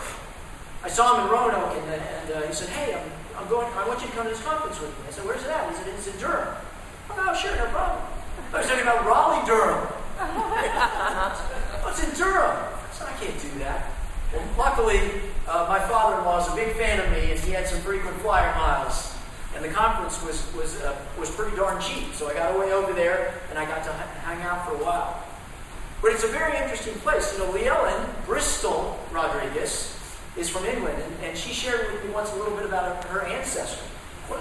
I 0.82 0.88
saw 0.88 1.16
him 1.16 1.26
in 1.26 1.32
Roanoke, 1.32 1.76
and, 1.76 1.90
and 1.92 2.30
uh, 2.32 2.46
he 2.46 2.52
said, 2.52 2.68
"Hey, 2.70 2.94
I'm, 2.94 3.04
I'm 3.36 3.48
going. 3.48 3.66
I 3.76 3.86
want 3.86 4.00
you 4.00 4.08
to 4.08 4.12
come 4.12 4.24
to 4.24 4.30
this 4.30 4.42
conference 4.42 4.80
with 4.80 4.90
me." 4.90 5.04
I 5.08 5.10
said, 5.10 5.26
"Where's 5.26 5.44
it 5.44 5.50
at?" 5.50 5.68
He 5.68 5.76
said, 5.76 5.88
"It's 5.88 6.06
in 6.08 6.18
Durham." 6.18 6.56
I'm 7.10 7.28
oh, 7.28 7.34
sure, 7.34 7.54
no 7.56 7.66
problem. 7.66 8.00
I 8.52 8.58
was 8.58 8.66
talking 8.66 8.82
about 8.82 9.04
Raleigh, 9.04 9.44
Durham. 9.44 9.86
What's 11.84 12.02
in 12.02 12.14
Durham? 12.16 12.56
I 12.56 12.92
said, 12.92 13.08
"I 13.08 13.12
can't 13.20 13.40
do 13.42 13.58
that." 13.60 13.92
Well, 14.32 14.42
luckily, 14.56 15.00
uh, 15.46 15.66
my 15.68 15.80
father-in-law 15.80 16.46
is 16.46 16.52
a 16.52 16.56
big 16.56 16.74
fan 16.76 17.00
of 17.00 17.10
me, 17.12 17.32
and 17.32 17.40
he 17.40 17.52
had 17.52 17.66
some 17.66 17.80
frequent 17.80 18.16
flyer 18.18 18.54
miles. 18.54 19.14
And 19.54 19.64
the 19.64 19.68
conference 19.68 20.22
was 20.24 20.50
was 20.54 20.80
uh, 20.80 20.96
was 21.18 21.30
pretty 21.30 21.56
darn 21.56 21.82
cheap, 21.82 22.14
so 22.14 22.30
I 22.30 22.34
got 22.34 22.56
away 22.56 22.72
over 22.72 22.94
there, 22.94 23.34
and 23.50 23.58
I 23.58 23.66
got 23.66 23.84
to 23.84 23.92
hang 24.24 24.40
out 24.42 24.64
for 24.66 24.76
a 24.76 24.84
while. 24.84 25.22
But 26.00 26.12
it's 26.12 26.24
a 26.24 26.28
very 26.28 26.56
interesting 26.56 26.94
place. 27.00 27.36
You 27.36 27.44
know, 27.44 27.52
Leellen 27.52 28.24
Bristol 28.24 28.98
Rodriguez 29.12 29.99
is 30.36 30.48
from 30.48 30.64
England, 30.64 31.02
and, 31.02 31.24
and 31.24 31.38
she 31.38 31.52
shared 31.52 31.92
with 31.92 32.04
me 32.04 32.10
once 32.10 32.32
a 32.32 32.36
little 32.36 32.56
bit 32.56 32.66
about 32.66 33.04
her 33.04 33.22
ancestry. 33.22 33.86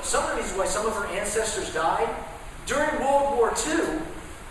Some 0.04 0.24
of 0.24 0.30
the 0.32 0.36
reasons 0.38 0.58
why 0.58 0.66
some 0.66 0.86
of 0.86 0.94
her 0.96 1.08
ancestors 1.08 1.74
died, 1.74 2.10
during 2.66 3.00
World 3.00 3.38
War 3.38 3.54
II, 3.68 4.00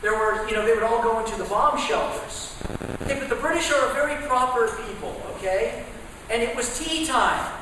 There 0.00 0.14
were, 0.14 0.46
you 0.48 0.54
know, 0.54 0.64
they 0.64 0.74
would 0.74 0.84
all 0.84 1.02
go 1.02 1.18
into 1.18 1.36
the 1.36 1.44
bomb 1.44 1.76
shelters. 1.76 2.56
Okay, 3.02 3.18
but 3.18 3.28
the 3.28 3.34
British 3.34 3.70
are 3.72 3.90
a 3.90 3.94
very 3.94 4.14
proper 4.26 4.68
people, 4.86 5.20
okay? 5.36 5.84
And 6.30 6.40
it 6.40 6.54
was 6.54 6.78
tea 6.78 7.04
time. 7.04 7.52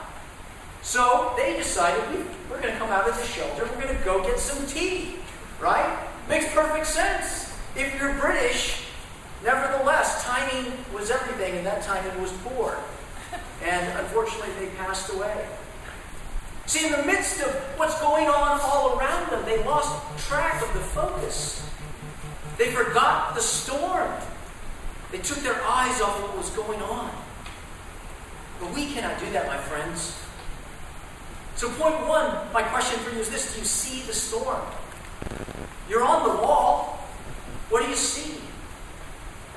So 0.83 1.33
they 1.37 1.57
decided 1.57 2.03
we, 2.11 2.25
we're 2.51 2.61
going 2.61 2.75
to 2.75 2.79
come 2.79 2.91
out 2.91 3.09
of 3.09 3.17
the 3.17 3.25
shelter, 3.25 3.65
we're 3.65 3.83
going 3.83 3.97
to 3.97 4.05
go 4.05 4.23
get 4.23 4.39
some 4.39 4.67
tea, 4.67 5.17
right? 5.61 6.07
Makes 6.29 6.53
perfect 6.53 6.87
sense. 6.87 7.57
If 7.75 7.99
you're 7.99 8.13
British, 8.15 8.85
nevertheless, 9.43 10.25
timing 10.25 10.73
was 10.93 11.11
everything, 11.11 11.57
and 11.57 11.67
that 11.67 11.83
timing 11.83 12.21
was 12.21 12.33
poor. 12.45 12.79
And 13.63 13.99
unfortunately, 13.99 14.53
they 14.59 14.73
passed 14.77 15.13
away. 15.13 15.47
See, 16.67 16.85
in 16.85 16.93
the 16.93 17.05
midst 17.05 17.41
of 17.43 17.55
what's 17.77 17.99
going 18.01 18.27
on 18.27 18.61
all 18.61 18.99
around 18.99 19.31
them, 19.31 19.45
they 19.45 19.63
lost 19.65 20.19
track 20.29 20.63
of 20.63 20.73
the 20.75 20.81
focus. 20.81 21.69
They 22.59 22.73
forgot 22.73 23.35
the 23.35 23.41
storm. 23.41 24.11
They 25.13 25.19
took 25.19 25.39
their 25.39 25.63
eyes 25.63 26.01
off 26.01 26.21
what 26.23 26.37
was 26.37 26.51
going 26.51 26.81
on. 26.83 27.11
But 28.61 28.75
we 28.75 28.87
cannot 28.93 29.21
do 29.21 29.31
that, 29.31 29.47
my 29.47 29.59
friends. 29.59 30.19
So, 31.55 31.71
point 31.71 32.07
one, 32.07 32.53
my 32.53 32.63
question 32.63 32.99
for 33.01 33.15
you 33.15 33.21
is 33.21 33.31
this 33.31 33.55
Do 33.55 33.61
you 33.61 33.65
see 33.65 34.03
the 34.07 34.13
storm? 34.13 34.63
You're 35.89 36.05
on 36.05 36.29
the 36.29 36.43
wall. 36.43 36.99
What 37.71 37.83
do 37.83 37.89
you 37.89 37.97
see? 37.97 38.41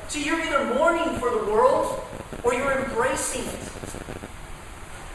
See, 0.10 0.26
you're 0.26 0.42
either 0.42 0.74
mourning 0.74 1.20
for 1.20 1.30
the 1.30 1.52
world 1.52 2.02
or 2.44 2.56
you're 2.56 2.72
embracing 2.72 3.46
it. 3.46 3.60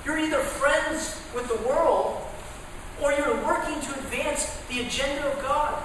You're 0.04 0.20
either 0.20 0.38
friends 0.38 1.20
with 1.34 1.48
the 1.48 1.68
world 1.68 2.22
or 3.02 3.12
you're 3.12 3.34
working 3.44 3.80
to 3.80 3.90
advance 3.98 4.56
the 4.70 4.82
agenda 4.82 5.26
of 5.32 5.42
God. 5.42 5.82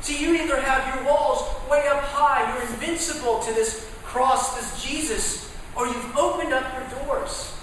See, 0.00 0.20
you 0.20 0.34
either 0.34 0.60
have 0.60 0.92
your 0.92 1.04
walls 1.06 1.42
way 1.70 1.86
up 1.86 2.02
high, 2.02 2.52
you're 2.52 2.62
invincible 2.62 3.38
to 3.40 3.52
this 3.52 3.88
cross, 4.02 4.56
this 4.56 4.82
Jesus, 4.84 5.54
or 5.76 5.86
you've 5.86 6.16
opened 6.16 6.52
up 6.52 6.64
your 6.74 7.04
doors 7.04 7.54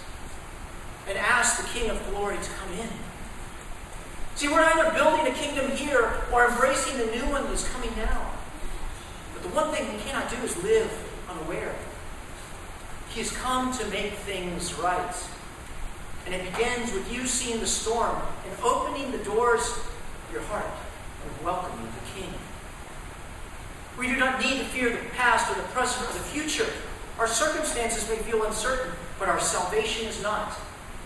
and 1.09 1.17
asked 1.17 1.61
the 1.61 1.67
King 1.77 1.89
of 1.89 2.09
Glory 2.09 2.37
to 2.37 2.49
come 2.51 2.71
in. 2.79 2.87
See, 4.35 4.47
we're 4.47 4.63
either 4.63 4.93
building 4.93 5.27
a 5.27 5.35
kingdom 5.35 5.71
here 5.71 6.21
or 6.31 6.47
embracing 6.47 6.97
the 6.99 7.05
new 7.07 7.29
one 7.31 7.43
that's 7.45 7.67
coming 7.67 7.91
now. 7.97 8.24
One 9.55 9.71
thing 9.71 9.89
we 9.89 9.97
cannot 9.99 10.29
do 10.29 10.35
is 10.43 10.61
live 10.63 10.91
unaware. 11.29 11.73
He 13.11 13.21
has 13.21 13.31
come 13.31 13.71
to 13.77 13.87
make 13.87 14.11
things 14.11 14.73
right. 14.73 15.15
And 16.25 16.35
it 16.35 16.51
begins 16.51 16.91
with 16.91 17.09
you 17.09 17.25
seeing 17.25 17.61
the 17.61 17.65
storm 17.65 18.17
and 18.43 18.61
opening 18.61 19.13
the 19.13 19.19
doors 19.19 19.61
of 19.61 20.33
your 20.33 20.41
heart 20.41 20.65
and 20.65 21.45
welcoming 21.45 21.85
the 21.85 22.19
King. 22.19 22.33
We 23.97 24.07
do 24.07 24.17
not 24.17 24.41
need 24.41 24.57
to 24.57 24.65
fear 24.65 24.89
the 24.89 25.09
past 25.15 25.49
or 25.49 25.55
the 25.55 25.67
present 25.69 26.09
or 26.09 26.11
the 26.11 26.19
future. 26.25 26.67
Our 27.17 27.27
circumstances 27.27 28.09
may 28.09 28.17
feel 28.17 28.43
uncertain, 28.43 28.91
but 29.17 29.29
our 29.29 29.39
salvation 29.39 30.05
is 30.05 30.21
not. 30.21 30.49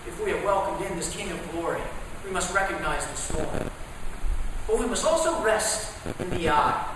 If 0.07 0.19
we 0.25 0.31
have 0.31 0.43
welcomed 0.43 0.83
in 0.89 0.97
this 0.97 1.15
King 1.15 1.29
of 1.29 1.51
glory, 1.51 1.81
we 2.25 2.31
must 2.31 2.51
recognize 2.55 3.05
the 3.05 3.15
storm. 3.15 3.69
But 4.65 4.79
we 4.79 4.87
must 4.87 5.05
also 5.05 5.39
rest 5.43 5.93
in 6.17 6.31
the 6.31 6.49
eye. 6.49 6.95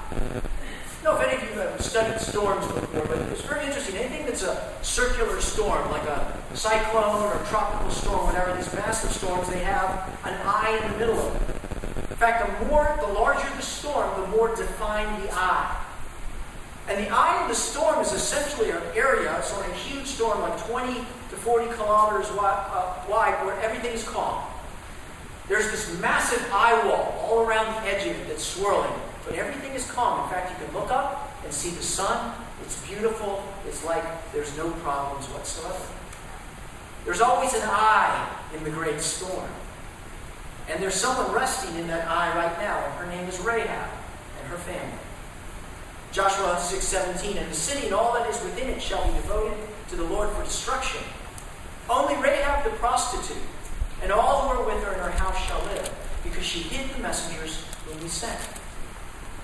I 1.04 1.06
don't 1.08 1.20
know 1.20 1.22
if 1.22 1.34
any 1.34 1.44
of 1.44 1.54
you 1.54 1.60
have 1.60 1.82
studied 1.82 2.18
storms 2.22 2.66
before, 2.66 3.06
but 3.06 3.18
it's 3.28 3.42
very 3.42 3.66
interesting. 3.66 3.98
Anything 3.98 4.26
that's 4.26 4.44
a 4.44 4.72
circular 4.82 5.42
storm, 5.42 5.92
like 5.92 6.04
a 6.04 6.34
cyclone 6.54 7.22
or 7.24 7.34
a 7.34 7.46
tropical 7.48 7.92
storm, 7.92 8.26
whatever, 8.28 8.56
these 8.56 8.74
massive 8.74 9.12
storms, 9.12 9.50
they 9.50 9.60
have 9.60 10.10
an 10.24 10.34
eye 10.46 10.80
in 10.82 10.94
the 10.94 10.98
middle 11.00 11.20
of 11.20 11.36
it. 11.36 12.10
In 12.10 12.16
fact, 12.16 12.58
the 12.62 12.66
more, 12.68 12.98
the 13.02 13.12
larger 13.12 13.46
the 13.58 13.62
storm, 13.62 14.22
the 14.22 14.28
more 14.28 14.56
defined 14.56 15.22
the 15.24 15.30
eye. 15.34 15.78
And 16.88 17.06
the 17.06 17.10
eye 17.10 17.42
of 17.42 17.50
the 17.50 17.56
storm 17.56 18.00
is 18.00 18.14
essentially 18.14 18.70
an 18.70 18.82
area, 18.96 19.42
so 19.44 19.62
in 19.62 19.72
a 19.72 19.74
huge 19.74 20.06
storm, 20.08 20.40
like 20.40 20.58
20 20.68 20.94
to 20.94 21.36
40 21.36 21.76
kilometers 21.76 22.32
wide, 22.32 22.66
uh, 22.72 23.04
wide 23.10 23.46
where 23.46 23.60
everything 23.60 23.92
is 23.92 24.08
calm. 24.08 24.42
There's 25.50 25.70
this 25.70 26.00
massive 26.00 26.50
eye 26.54 26.88
wall 26.88 27.20
all 27.28 27.46
around 27.46 27.66
the 27.84 27.90
edge 27.90 28.08
of 28.08 28.16
it 28.16 28.30
that's 28.30 28.46
swirling. 28.46 28.94
But 29.26 29.36
everything 29.36 29.74
is 29.74 29.90
calm. 29.90 30.24
In 30.24 30.30
fact, 30.30 30.52
you 30.52 30.66
can 30.66 30.74
look 30.74 30.92
up 30.92 31.32
and 31.44 31.54
see 31.54 31.70
the 31.70 31.84
sun. 31.84 32.34
It's 32.64 32.86
beautiful. 32.88 33.44
It's 33.68 33.84
like 33.86 34.04
there's 34.34 34.56
no 34.58 34.72
problems 34.72 35.28
whatsoever. 35.28 35.86
There's 37.06 37.22
always 37.22 37.54
an 37.54 37.64
eye 37.64 38.30
in 38.56 38.64
the 38.64 38.70
great 38.70 39.02
storm. 39.02 39.50
And 40.70 40.82
there's 40.82 40.96
someone 40.96 41.34
resting 41.34 41.76
in 41.76 41.88
that 41.88 42.08
eye 42.08 42.36
right 42.36 42.58
now, 42.60 42.86
and 42.86 42.94
her 42.94 43.06
name 43.06 43.28
is 43.28 43.40
Rahab 43.40 43.90
and 44.40 44.48
her 44.48 44.58
family. 44.58 45.00
Joshua 46.14 46.58
6:17, 46.58 47.38
and 47.38 47.50
the 47.52 47.56
city 47.56 47.88
and 47.88 47.96
all 47.96 48.14
that 48.14 48.30
is 48.30 48.42
within 48.44 48.70
it 48.70 48.82
shall 48.82 49.06
be 49.06 49.14
devoted 49.14 49.58
to 49.90 49.96
the 49.96 50.04
Lord 50.04 50.30
for 50.30 50.44
destruction. 50.44 51.02
Only 51.90 52.16
Rahab 52.16 52.64
the 52.64 52.70
prostitute 52.72 53.44
and 54.02 54.12
all 54.12 54.42
who 54.42 54.60
are 54.60 54.66
with 54.66 54.84
her 54.84 54.94
in 54.94 55.00
her 55.00 55.12
house 55.12 55.38
shall 55.46 55.62
live, 55.64 55.90
because 56.24 56.46
she 56.46 56.60
hid 56.60 56.94
the 56.96 57.02
messengers 57.02 57.66
whom 57.86 58.02
we 58.02 58.08
sent. 58.08 58.40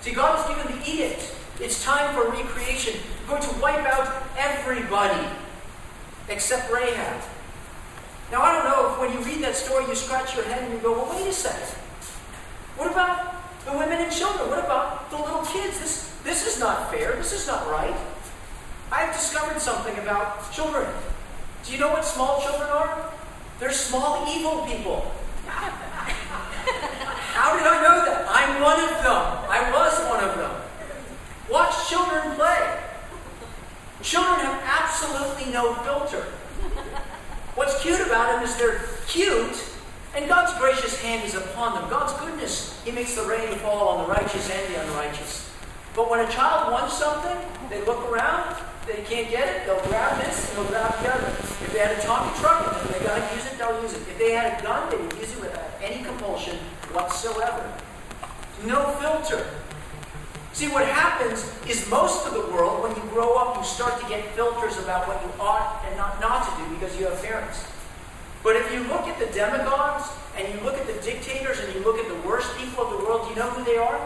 See, 0.02 0.12
God 0.12 0.38
has 0.38 0.48
given 0.48 0.80
the 0.80 0.90
edict. 0.90 1.36
It's 1.60 1.84
time 1.84 2.16
for 2.16 2.30
recreation. 2.30 3.00
We're 3.24 3.38
going 3.38 3.50
to 3.50 3.62
wipe 3.62 3.86
out 3.86 4.24
everybody 4.38 5.28
except 6.30 6.72
Rahab. 6.72 7.22
Now, 8.32 8.42
I 8.42 8.54
don't 8.54 8.64
know 8.66 8.94
if 8.94 9.00
when 9.00 9.12
you 9.12 9.20
read 9.26 9.44
that 9.44 9.56
story, 9.56 9.86
you 9.88 9.96
scratch 9.96 10.36
your 10.36 10.46
head 10.46 10.64
and 10.64 10.74
you 10.74 10.80
go, 10.80 10.94
well, 10.94 11.10
wait 11.10 11.28
a 11.28 11.34
second. 11.34 11.76
What 12.78 12.92
about 12.92 13.34
the 13.66 13.72
women 13.72 14.00
and 14.00 14.12
children? 14.12 14.48
What 14.50 14.64
about 14.64 15.10
the 15.10 15.18
little 15.18 15.42
kids? 15.42 15.80
This, 15.80 16.16
this 16.24 16.46
is 16.48 16.60
not 16.60 16.92
fair. 16.92 17.16
This 17.16 17.34
is 17.34 17.48
not 17.48 17.68
right. 17.70 17.96
I've 18.92 19.12
discovered 19.14 19.60
something 19.60 19.98
about 20.00 20.52
children. 20.54 20.88
Do 21.66 21.74
you 21.74 21.80
know 21.80 21.90
what 21.90 22.06
small 22.06 22.40
children 22.42 22.70
are? 22.70 23.12
They're 23.60 23.72
small 23.72 24.28
evil 24.30 24.66
people. 24.66 25.12
How 25.48 25.72
did 27.58 27.68
I 27.68 27.82
know 27.84 28.06
that? 28.06 28.09
I'm 28.50 28.64
one 28.64 28.80
of 28.82 28.90
them. 29.06 29.22
I 29.46 29.70
was 29.72 29.94
one 30.10 30.24
of 30.24 30.36
them. 30.36 30.50
Watch 31.52 31.88
children 31.88 32.34
play. 32.36 32.80
Children 34.02 34.40
have 34.40 34.64
absolutely 34.66 35.54
no 35.54 35.76
filter. 35.86 36.24
What's 37.54 37.80
cute 37.84 38.02
about 38.02 38.34
them 38.34 38.44
is 38.44 38.58
they're 38.58 38.82
cute, 39.08 39.64
and 40.16 40.28
God's 40.28 40.58
gracious 40.58 41.00
hand 41.00 41.28
is 41.28 41.36
upon 41.36 41.80
them. 41.80 41.90
God's 41.92 42.14
goodness, 42.14 42.82
He 42.84 42.92
makes 42.92 43.14
the 43.14 43.22
rain 43.22 43.54
fall 43.60 43.90
on 43.90 44.08
the 44.08 44.14
righteous 44.14 44.50
and 44.50 44.74
the 44.74 44.82
unrighteous. 44.82 45.54
But 45.96 46.10
when 46.10 46.22
a 46.22 46.32
child 46.32 46.72
wants 46.72 46.98
something, 46.98 47.38
they 47.70 47.86
look 47.86 48.12
around, 48.12 48.58
they 48.88 49.04
can't 49.04 49.30
get 49.30 49.48
it, 49.48 49.68
they'll 49.68 49.86
grab 49.90 50.20
this 50.24 50.50
and 50.50 50.58
they'll 50.58 50.72
grab 50.72 51.04
the 51.04 51.14
other. 51.14 51.28
If 51.28 51.72
they 51.72 51.80
had 51.80 51.92
a 51.92 52.02
Tonka 52.02 52.40
truck 52.40 52.82
they 52.90 53.06
gotta 53.06 53.36
use 53.36 53.46
it, 53.46 53.60
they'll 53.60 53.80
use 53.84 53.94
it. 53.94 54.02
If 54.10 54.18
they 54.18 54.32
had 54.32 54.60
a 54.60 54.64
gun, 54.64 54.90
they 54.90 54.98
would 54.98 55.14
use 55.14 55.34
it 55.34 55.40
without 55.40 55.70
any 55.84 56.04
compulsion 56.04 56.58
whatsoever. 56.94 57.80
No 58.66 58.92
filter. 59.00 59.46
See, 60.54 60.68
what 60.68 60.86
happens 60.86 61.54
is 61.68 61.90
most 61.90 62.28
of 62.28 62.34
the 62.34 62.52
world, 62.52 62.84
when 62.84 62.96
you 62.96 63.02
grow 63.12 63.36
up, 63.36 63.58
you 63.58 63.64
start 63.64 64.02
to 64.02 64.08
get 64.10 64.26
filters 64.36 64.78
about 64.78 65.08
what 65.08 65.22
you 65.24 65.32
ought 65.42 65.84
and 65.88 65.96
not, 65.96 66.20
not 66.20 66.44
to 66.44 66.64
do 66.64 66.76
because 66.76 67.00
you 67.00 67.06
have 67.06 67.22
parents. 67.24 67.66
But 68.44 68.56
if 68.56 68.74
you 68.74 68.80
look 68.84 69.08
at 69.08 69.20
the 69.20 69.28
demagogues 69.28 70.10
and 70.36 70.48
you 70.54 70.60
look 70.66 70.76
at 70.76 70.88
the 70.88 71.00
dictators 71.02 71.60
and 71.60 71.74
you 71.74 71.82
look 71.82 71.98
at 71.98 72.08
the 72.08 72.28
worst 72.28 72.58
people 72.58 72.86
of 72.86 72.92
the 72.92 73.06
world, 73.06 73.24
do 73.24 73.30
you 73.30 73.36
know 73.36 73.50
who 73.52 73.64
they 73.64 73.78
are? 73.78 74.00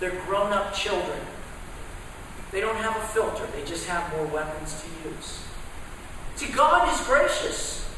They're 0.00 0.18
grown 0.26 0.52
up 0.52 0.74
children. 0.74 1.18
They 2.50 2.60
don't 2.60 2.76
have 2.76 2.96
a 2.96 3.06
filter, 3.08 3.46
they 3.54 3.64
just 3.64 3.86
have 3.86 4.10
more 4.16 4.26
weapons 4.26 4.82
to 4.82 5.08
use. 5.08 5.42
See, 6.36 6.52
God 6.52 6.92
is 6.92 7.06
gracious. 7.06 7.88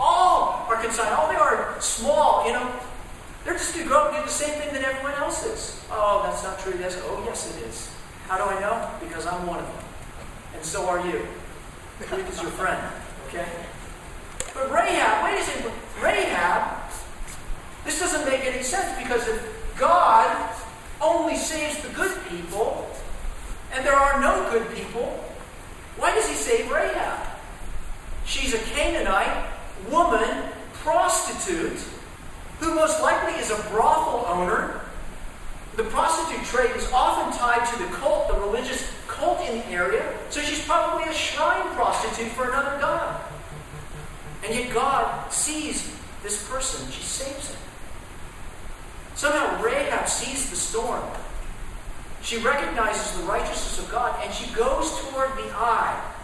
All 0.00 0.66
are 0.68 0.80
consigned. 0.80 1.14
All 1.14 1.28
they 1.28 1.36
are 1.36 1.76
small, 1.80 2.46
you 2.46 2.52
know. 2.52 2.80
They're 3.44 3.54
just 3.54 3.74
going 3.74 3.84
to 3.84 3.88
grow 3.88 4.04
up 4.04 4.14
and 4.14 4.18
do 4.18 4.22
the 4.24 4.32
same 4.32 4.60
thing 4.60 4.72
that 4.74 4.82
everyone 4.82 5.14
else 5.14 5.46
is. 5.46 5.84
Oh, 5.90 6.22
that's 6.24 6.42
not 6.42 6.58
true. 6.58 6.74
Yes. 6.78 7.00
Oh, 7.04 7.22
yes, 7.24 7.56
it 7.56 7.62
is. 7.64 7.90
How 8.26 8.36
do 8.36 8.44
I 8.44 8.60
know? 8.60 8.90
Because 9.00 9.26
I'm 9.26 9.46
one 9.46 9.58
of 9.60 9.66
them. 9.66 9.84
And 10.54 10.64
so 10.64 10.88
are 10.88 11.04
you. 11.06 11.26
Ruth 12.00 12.30
is 12.30 12.42
your 12.42 12.50
friend. 12.52 12.80
Okay? 13.28 13.46
But 14.54 14.70
Rahab, 14.70 15.24
wait 15.24 15.40
a 15.40 15.44
second. 15.44 15.72
Rahab, 16.02 16.90
this 17.84 17.98
doesn't 18.00 18.24
make 18.24 18.44
any 18.44 18.62
sense 18.62 18.96
because 18.98 19.26
if 19.28 19.74
God 19.78 20.54
only 21.00 21.36
saves 21.36 21.80
the 21.82 21.88
good 21.90 22.12
people, 22.28 22.88
and 23.72 23.84
there 23.84 23.94
are 23.94 24.20
no 24.20 24.50
good 24.50 24.74
people, 24.74 25.24
why 25.96 26.14
does 26.14 26.28
he 26.28 26.34
save 26.34 26.70
Rahab? 26.70 27.26
She's 28.24 28.54
a 28.54 28.58
Canaanite 28.58 29.50
woman, 29.90 30.44
prostitute, 30.74 31.78
who 32.60 32.74
most 32.74 33.00
likely 33.02 33.38
is 33.40 33.50
a 33.50 33.62
brothel 33.70 34.24
owner. 34.26 34.80
The 35.76 35.84
prostitute 35.84 36.44
trade 36.44 36.74
is 36.76 36.90
often 36.92 37.36
tied 37.38 37.64
to 37.72 37.78
the 37.78 37.88
cult, 37.96 38.28
the 38.28 38.34
religious 38.34 38.92
cult 39.06 39.37
in 39.48 39.58
the 39.58 39.66
area, 39.66 40.14
so 40.30 40.40
she's 40.40 40.64
probably 40.64 41.08
a 41.08 41.12
shrine 41.12 41.74
prostitute 41.74 42.32
for 42.32 42.48
another 42.48 42.78
god. 42.80 43.20
And 44.44 44.54
yet 44.54 44.72
God 44.72 45.32
sees 45.32 45.94
this 46.22 46.48
person, 46.48 46.90
she 46.90 47.02
saves 47.02 47.50
him. 47.50 47.60
Somehow 49.14 49.62
Rahab 49.62 50.08
sees 50.08 50.50
the 50.50 50.56
storm. 50.56 51.02
She 52.22 52.38
recognizes 52.38 53.18
the 53.18 53.24
righteousness 53.24 53.78
of 53.78 53.90
God 53.90 54.20
and 54.22 54.32
she 54.32 54.52
goes 54.54 55.00
toward 55.00 55.30
the 55.32 55.50
eye. 55.54 56.14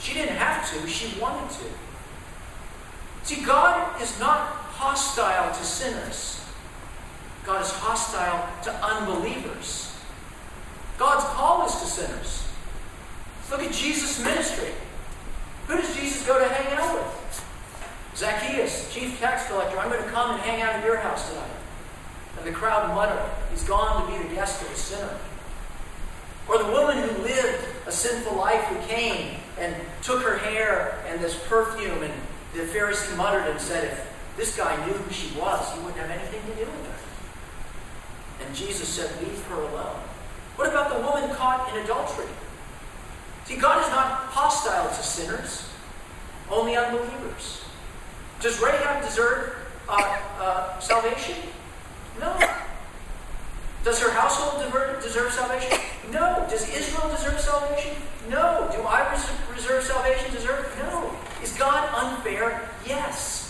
She 0.00 0.14
didn't 0.14 0.36
have 0.36 0.70
to, 0.72 0.88
she 0.88 1.18
wanted 1.20 1.50
to. 1.50 1.64
See, 3.24 3.44
God 3.44 4.00
is 4.00 4.18
not 4.18 4.38
hostile 4.38 5.54
to 5.54 5.64
sinners. 5.64 6.44
God 7.44 7.62
is 7.62 7.70
hostile 7.70 8.48
to 8.64 8.72
unbelievers. 8.84 9.91
God's 10.98 11.24
call 11.34 11.66
is 11.66 11.72
to 11.80 11.86
sinners. 11.86 12.48
Look 13.50 13.62
at 13.62 13.72
Jesus' 13.72 14.22
ministry. 14.22 14.70
Who 15.66 15.76
does 15.76 15.94
Jesus 15.94 16.26
go 16.26 16.38
to 16.38 16.48
hang 16.48 16.78
out 16.78 16.94
with? 16.94 17.22
Zacchaeus, 18.16 18.92
chief 18.92 19.18
tax 19.20 19.46
collector, 19.46 19.78
I'm 19.78 19.90
going 19.90 20.02
to 20.02 20.10
come 20.10 20.32
and 20.32 20.40
hang 20.40 20.62
out 20.62 20.74
at 20.74 20.84
your 20.84 20.96
house 20.96 21.28
tonight. 21.28 21.50
And 22.38 22.46
the 22.46 22.52
crowd 22.52 22.94
muttered, 22.94 23.30
He's 23.50 23.64
gone 23.64 24.04
to 24.04 24.12
be 24.12 24.28
the 24.28 24.34
guest 24.34 24.62
of 24.62 24.70
a 24.70 24.76
sinner. 24.76 25.18
Or 26.48 26.58
the 26.58 26.70
woman 26.70 26.98
who 26.98 27.22
lived 27.22 27.64
a 27.86 27.92
sinful 27.92 28.36
life 28.36 28.62
who 28.64 28.86
came 28.86 29.36
and 29.58 29.74
took 30.02 30.22
her 30.22 30.38
hair 30.38 31.02
and 31.06 31.20
this 31.20 31.38
perfume, 31.46 32.02
and 32.02 32.12
the 32.54 32.60
Pharisee 32.60 33.16
muttered 33.16 33.48
and 33.48 33.60
said, 33.60 33.84
If 33.84 34.36
this 34.36 34.56
guy 34.56 34.74
knew 34.86 34.92
who 34.92 35.12
she 35.12 35.38
was, 35.38 35.72
he 35.72 35.80
wouldn't 35.80 35.98
have 35.98 36.10
anything 36.10 36.40
to 36.40 36.64
do 36.64 36.70
with 36.70 36.86
her. 36.86 38.46
And 38.46 38.54
Jesus 38.54 38.88
said, 38.88 39.10
Leave 39.22 39.42
her 39.44 39.60
alone. 39.60 40.00
What 40.56 40.68
about 40.68 40.92
the 40.94 41.00
woman 41.00 41.34
caught 41.34 41.72
in 41.74 41.82
adultery? 41.82 42.28
See, 43.44 43.56
God 43.56 43.82
is 43.82 43.90
not 43.90 44.28
hostile 44.30 44.88
to 44.88 45.02
sinners, 45.02 45.68
only 46.50 46.76
unbelievers. 46.76 47.64
Does 48.40 48.60
Rahab 48.60 49.04
deserve 49.04 49.54
uh, 49.88 50.20
uh, 50.38 50.78
salvation? 50.78 51.36
No. 52.20 52.38
Does 53.84 54.00
her 54.00 54.10
household 54.10 54.62
deserve 55.02 55.32
salvation? 55.32 55.78
No. 56.12 56.46
Does 56.48 56.68
Israel 56.68 57.08
deserve 57.10 57.40
salvation? 57.40 57.96
No. 58.28 58.68
Do 58.72 58.82
I 58.82 59.10
reserve 59.52 59.82
salvation? 59.82 60.32
Deserve? 60.32 60.72
No. 60.78 61.10
Is 61.42 61.52
God 61.52 61.88
unfair? 61.94 62.68
Yes. 62.86 63.41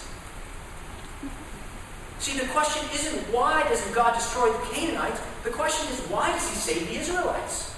See, 2.23 2.39
the 2.39 2.47
question 2.53 2.89
isn't 2.95 3.19
why 3.35 3.65
doesn't 3.65 3.93
God 3.93 4.15
destroy 4.15 4.53
the 4.53 4.65
Canaanites? 4.73 5.21
The 5.43 5.51
question 5.51 5.93
is 5.93 5.99
why 6.03 6.31
does 6.31 6.49
he 6.49 6.55
save 6.55 6.89
the 6.89 6.95
Israelites? 6.95 7.75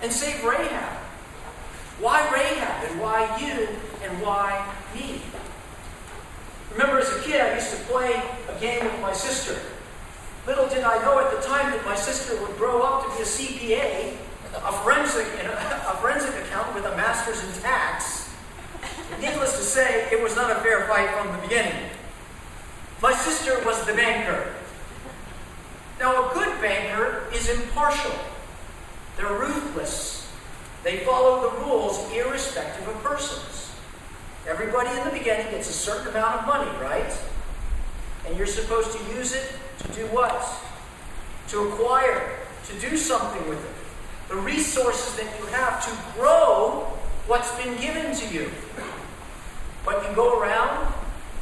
And 0.00 0.10
save 0.10 0.42
Rahab? 0.42 0.96
Why 2.00 2.26
Rahab 2.32 2.90
and 2.90 2.98
why 2.98 3.28
you 3.38 3.68
and 4.02 4.22
why 4.22 4.74
me? 4.94 5.20
Remember 6.72 6.98
as 6.98 7.14
a 7.14 7.20
kid 7.24 7.42
I 7.42 7.56
used 7.56 7.76
to 7.76 7.76
play 7.84 8.22
a 8.48 8.58
game 8.58 8.82
with 8.82 8.98
my 9.02 9.12
sister. 9.12 9.60
Little 10.46 10.66
did 10.68 10.84
I 10.84 10.96
know 11.04 11.18
at 11.18 11.30
the 11.30 11.46
time 11.46 11.70
that 11.72 11.84
my 11.84 11.94
sister 11.94 12.40
would 12.40 12.56
grow 12.56 12.80
up 12.80 13.04
to 13.04 13.16
be 13.16 13.22
a 13.22 13.26
CPA, 13.26 14.16
a 14.54 14.72
forensic, 14.80 15.26
a 15.44 15.96
forensic 16.00 16.34
accountant 16.46 16.74
with 16.74 16.86
a 16.86 16.96
master's 16.96 17.44
in 17.44 17.62
tax. 17.62 18.34
Needless 19.20 19.58
to 19.58 19.62
say, 19.62 20.08
it 20.10 20.22
was 20.22 20.34
not 20.36 20.50
a 20.50 20.54
fair 20.60 20.88
fight 20.88 21.10
from 21.10 21.36
the 21.36 21.42
beginning. 21.42 21.90
My 23.02 23.12
sister 23.12 23.62
was 23.64 23.84
the 23.84 23.92
banker. 23.92 24.54
Now, 25.98 26.30
a 26.30 26.34
good 26.34 26.60
banker 26.60 27.24
is 27.32 27.48
impartial. 27.48 28.12
They're 29.16 29.38
ruthless. 29.38 30.32
They 30.82 30.98
follow 30.98 31.50
the 31.50 31.64
rules 31.64 32.10
irrespective 32.12 32.86
of 32.88 33.02
persons. 33.02 33.74
Everybody 34.48 34.96
in 34.96 35.04
the 35.04 35.10
beginning 35.10 35.50
gets 35.50 35.68
a 35.68 35.72
certain 35.72 36.08
amount 36.08 36.40
of 36.40 36.46
money, 36.46 36.70
right? 36.78 37.18
And 38.26 38.36
you're 38.36 38.46
supposed 38.46 38.96
to 38.96 39.14
use 39.14 39.34
it 39.34 39.52
to 39.80 39.88
do 39.88 40.06
what? 40.06 40.44
To 41.48 41.68
acquire, 41.68 42.38
to 42.68 42.80
do 42.80 42.96
something 42.96 43.48
with 43.48 43.58
it. 43.58 44.28
The 44.28 44.36
resources 44.36 45.16
that 45.16 45.38
you 45.38 45.46
have 45.46 45.84
to 45.84 46.18
grow 46.18 46.92
what's 47.26 47.50
been 47.62 47.76
given 47.80 48.14
to 48.14 48.34
you. 48.34 48.50
But 49.84 50.08
you 50.08 50.14
go 50.14 50.40
around, 50.40 50.92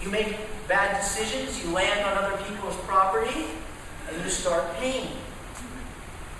you 0.00 0.10
make 0.10 0.36
bad 0.68 1.00
decisions, 1.00 1.62
you 1.64 1.72
land 1.72 2.04
on 2.04 2.24
other 2.24 2.42
people's 2.44 2.76
property, 2.78 3.46
and 4.08 4.22
you 4.22 4.30
start 4.30 4.74
paying. 4.76 5.08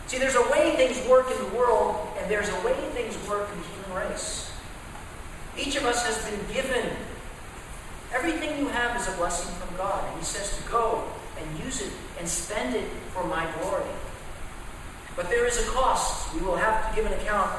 See, 0.06 0.18
there's 0.18 0.36
a 0.36 0.50
way 0.50 0.74
things 0.76 1.06
work 1.08 1.30
in 1.30 1.38
the 1.38 1.56
world, 1.56 2.08
and 2.18 2.30
there's 2.30 2.48
a 2.48 2.60
way 2.60 2.74
things 2.92 3.16
work 3.28 3.48
in 3.52 3.60
the 3.60 3.66
human 3.66 4.10
race. 4.10 4.52
Each 5.56 5.76
of 5.76 5.84
us 5.84 6.04
has 6.04 6.30
been 6.30 6.54
given 6.54 6.90
everything 8.12 8.58
you 8.58 8.68
have 8.68 9.00
is 9.00 9.08
a 9.08 9.16
blessing 9.16 9.52
from 9.56 9.76
God, 9.76 10.08
and 10.08 10.18
He 10.18 10.24
says 10.24 10.56
to 10.56 10.70
go 10.70 11.04
and 11.38 11.64
use 11.64 11.80
it 11.80 11.92
and 12.18 12.28
spend 12.28 12.74
it 12.76 12.88
for 13.12 13.24
my 13.24 13.50
glory. 13.60 13.90
But 15.16 15.28
there 15.30 15.46
is 15.46 15.58
a 15.58 15.70
cost. 15.70 16.34
We 16.34 16.40
will 16.40 16.56
have 16.56 16.88
to 16.88 16.96
give 16.96 17.06
an 17.10 17.18
account 17.20 17.50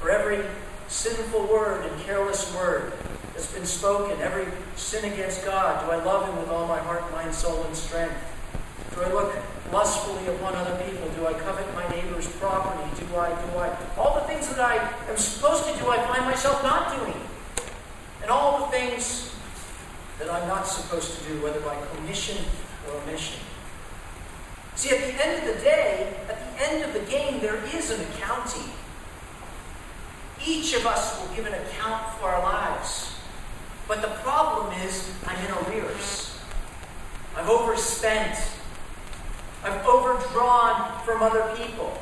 for 0.00 0.10
every 0.10 0.44
sinful 0.88 1.46
word 1.46 1.86
and 1.86 2.00
careless 2.02 2.54
word 2.54 2.92
that's 3.40 3.54
been 3.54 3.64
spoken, 3.64 4.20
every 4.20 4.44
sin 4.76 5.10
against 5.10 5.46
God. 5.46 5.86
Do 5.86 5.92
I 5.92 6.04
love 6.04 6.28
Him 6.28 6.36
with 6.38 6.50
all 6.50 6.68
my 6.68 6.78
heart, 6.78 7.10
mind, 7.10 7.34
soul, 7.34 7.64
and 7.64 7.74
strength? 7.74 8.14
Do 8.94 9.00
I 9.00 9.10
look 9.10 9.34
lustfully 9.72 10.26
upon 10.26 10.54
other 10.56 10.76
people? 10.84 11.08
Do 11.16 11.26
I 11.26 11.32
covet 11.32 11.64
my 11.74 11.88
neighbor's 11.88 12.28
property? 12.36 12.84
Do 13.00 13.16
I, 13.16 13.30
do 13.30 13.58
I? 13.58 13.74
All 13.96 14.20
the 14.20 14.26
things 14.26 14.46
that 14.48 14.60
I 14.60 14.76
am 15.08 15.16
supposed 15.16 15.64
to 15.64 15.72
do, 15.78 15.88
I 15.88 15.96
find 16.06 16.26
myself 16.26 16.62
not 16.62 16.98
doing. 16.98 17.16
And 18.20 18.30
all 18.30 18.66
the 18.66 18.72
things 18.76 19.34
that 20.18 20.28
I'm 20.28 20.46
not 20.46 20.66
supposed 20.66 21.18
to 21.18 21.24
do, 21.24 21.42
whether 21.42 21.60
by 21.60 21.78
commission 21.96 22.36
or 22.88 23.00
omission. 23.00 23.40
See, 24.74 24.90
at 24.90 24.98
the 24.98 25.26
end 25.26 25.48
of 25.48 25.56
the 25.56 25.62
day, 25.62 26.14
at 26.28 26.36
the 26.36 26.62
end 26.62 26.84
of 26.84 26.92
the 26.92 27.10
game, 27.10 27.40
there 27.40 27.56
is 27.74 27.90
an 27.90 28.02
accounting. 28.02 28.70
Each 30.46 30.74
of 30.74 30.84
us 30.84 31.18
will 31.18 31.34
give 31.34 31.46
an 31.46 31.54
account 31.54 32.06
for 32.18 32.28
our 32.28 32.42
lives. 32.42 33.09
But 33.90 34.02
the 34.02 34.14
problem 34.22 34.72
is, 34.84 35.12
I'm 35.26 35.44
in 35.44 35.50
arrears. 35.50 36.38
I've 37.34 37.48
overspent. 37.48 38.38
I've 39.64 39.84
overdrawn 39.84 41.02
from 41.04 41.24
other 41.24 41.52
people. 41.56 41.98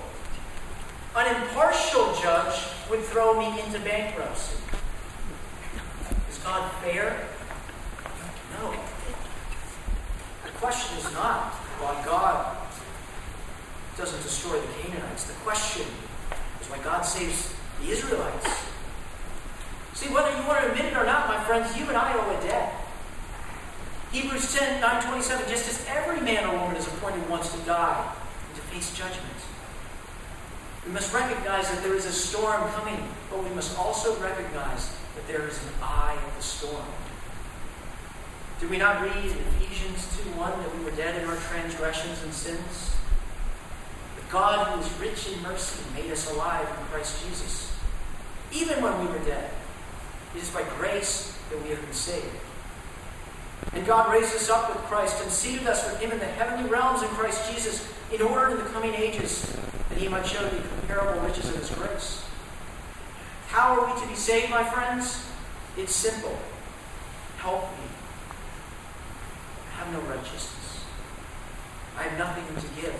An 1.17 1.35
impartial 1.35 2.15
judge 2.21 2.61
would 2.91 3.01
throw 3.05 3.39
me 3.41 3.59
into 3.63 3.81
bankruptcy. 3.81 4.59
Is 6.29 6.37
God 6.45 6.71
fair? 6.83 7.27
No. 8.61 8.71
The 10.45 10.51
question 10.59 10.99
is 10.99 11.11
not 11.15 11.55
why 11.81 12.05
God 12.05 12.55
doesn't 13.97 14.23
destroy 14.23 14.61
the 14.61 14.67
Canaanites. 14.83 15.25
The 15.25 15.33
question 15.43 15.87
is 16.61 16.69
why 16.69 16.81
God 16.85 17.01
saves 17.01 17.55
the 17.81 17.89
Israelites. 17.89 18.69
See, 19.99 20.15
whether 20.15 20.31
you 20.31 20.47
want 20.47 20.63
to 20.63 20.71
admit 20.71 20.85
it 20.85 20.97
or 20.97 21.05
not, 21.05 21.27
my 21.27 21.43
friends, 21.43 21.77
you 21.77 21.83
and 21.89 21.97
I 21.97 22.15
owe 22.15 22.31
a 22.31 22.41
debt. 22.47 22.73
Hebrews 24.13 24.55
10, 24.55 24.81
9, 24.81 25.03
27, 25.03 25.49
just 25.49 25.69
as 25.69 25.85
every 25.89 26.21
man 26.21 26.47
or 26.47 26.57
woman 26.57 26.77
is 26.77 26.87
appointed 26.87 27.29
once 27.29 27.53
to 27.53 27.59
die 27.67 28.15
and 28.47 28.55
to 28.55 28.63
face 28.71 28.97
judgment. 28.97 29.27
We 30.87 30.93
must 30.93 31.13
recognize 31.13 31.69
that 31.73 31.83
there 31.83 31.97
is 31.97 32.07
a 32.07 32.13
storm 32.13 32.71
coming, 32.75 33.09
but 33.29 33.43
we 33.43 33.51
must 33.57 33.77
also 33.77 34.15
recognize 34.23 34.95
that 35.17 35.27
there 35.27 35.49
is 35.49 35.59
an 35.65 35.73
eye 35.83 36.17
of 36.29 36.37
the 36.37 36.45
storm. 36.45 36.87
Did 38.61 38.71
we 38.71 38.79
not 38.79 39.03
read 39.03 39.17
in 39.17 39.37
Ephesians 39.59 40.17
2 40.23 40.31
1 40.39 40.63
that 40.63 40.79
we 40.79 40.85
were 40.85 40.93
dead 40.93 41.21
in 41.21 41.29
our 41.29 41.37
transgressions 41.51 42.23
and 42.23 42.33
sins? 42.33 42.95
But 44.15 44.31
God, 44.31 44.65
who 44.69 44.81
is 44.81 45.01
rich 45.01 45.27
in 45.35 45.43
mercy, 45.43 45.83
made 45.93 46.13
us 46.13 46.33
alive 46.33 46.69
in 46.69 46.87
Christ 46.87 47.27
Jesus. 47.27 47.77
Even 48.53 48.81
when 48.81 48.97
we 49.01 49.13
were 49.13 49.25
dead, 49.25 49.51
it 50.35 50.43
is 50.43 50.51
by 50.51 50.63
grace 50.79 51.39
that 51.51 51.63
we 51.63 51.71
have 51.71 51.81
been 51.81 51.93
saved. 51.93 52.27
And 53.73 53.87
God 53.87 54.13
raised 54.13 54.35
us 54.35 54.49
up 54.51 54.75
with 54.75 54.85
Christ 54.85 55.23
and 55.23 55.31
seated 55.31 55.67
us 55.67 55.85
with 55.85 56.01
Him 56.01 56.13
in 56.13 56.19
the 56.19 56.27
heavenly 56.27 56.69
realms 56.71 57.03
in 57.03 57.09
Christ 57.09 57.53
Jesus, 57.53 57.93
in 58.13 58.23
order 58.23 58.51
in 58.53 58.57
the 58.59 58.71
coming 58.71 58.95
ages 58.95 59.57
that 59.89 59.99
He 59.99 60.09
might 60.09 60.27
show 60.27 60.43
the 60.49 60.57
incomparable 60.57 61.21
riches 61.23 61.49
of 61.49 61.57
His 61.57 61.71
grace. 61.71 62.25
How 63.49 63.79
are 63.79 63.95
we 63.95 64.01
to 64.01 64.09
be 64.09 64.15
saved, 64.15 64.51
my 64.51 64.65
friends? 64.65 65.25
It's 65.77 65.95
simple. 65.95 66.37
Help 67.39 67.63
me. 67.63 67.87
I 69.73 69.85
have 69.85 69.93
no 69.93 70.01
righteousness. 70.11 70.85
I 71.97 72.03
have 72.03 72.19
nothing 72.19 72.45
to 72.55 72.81
give. 72.81 72.95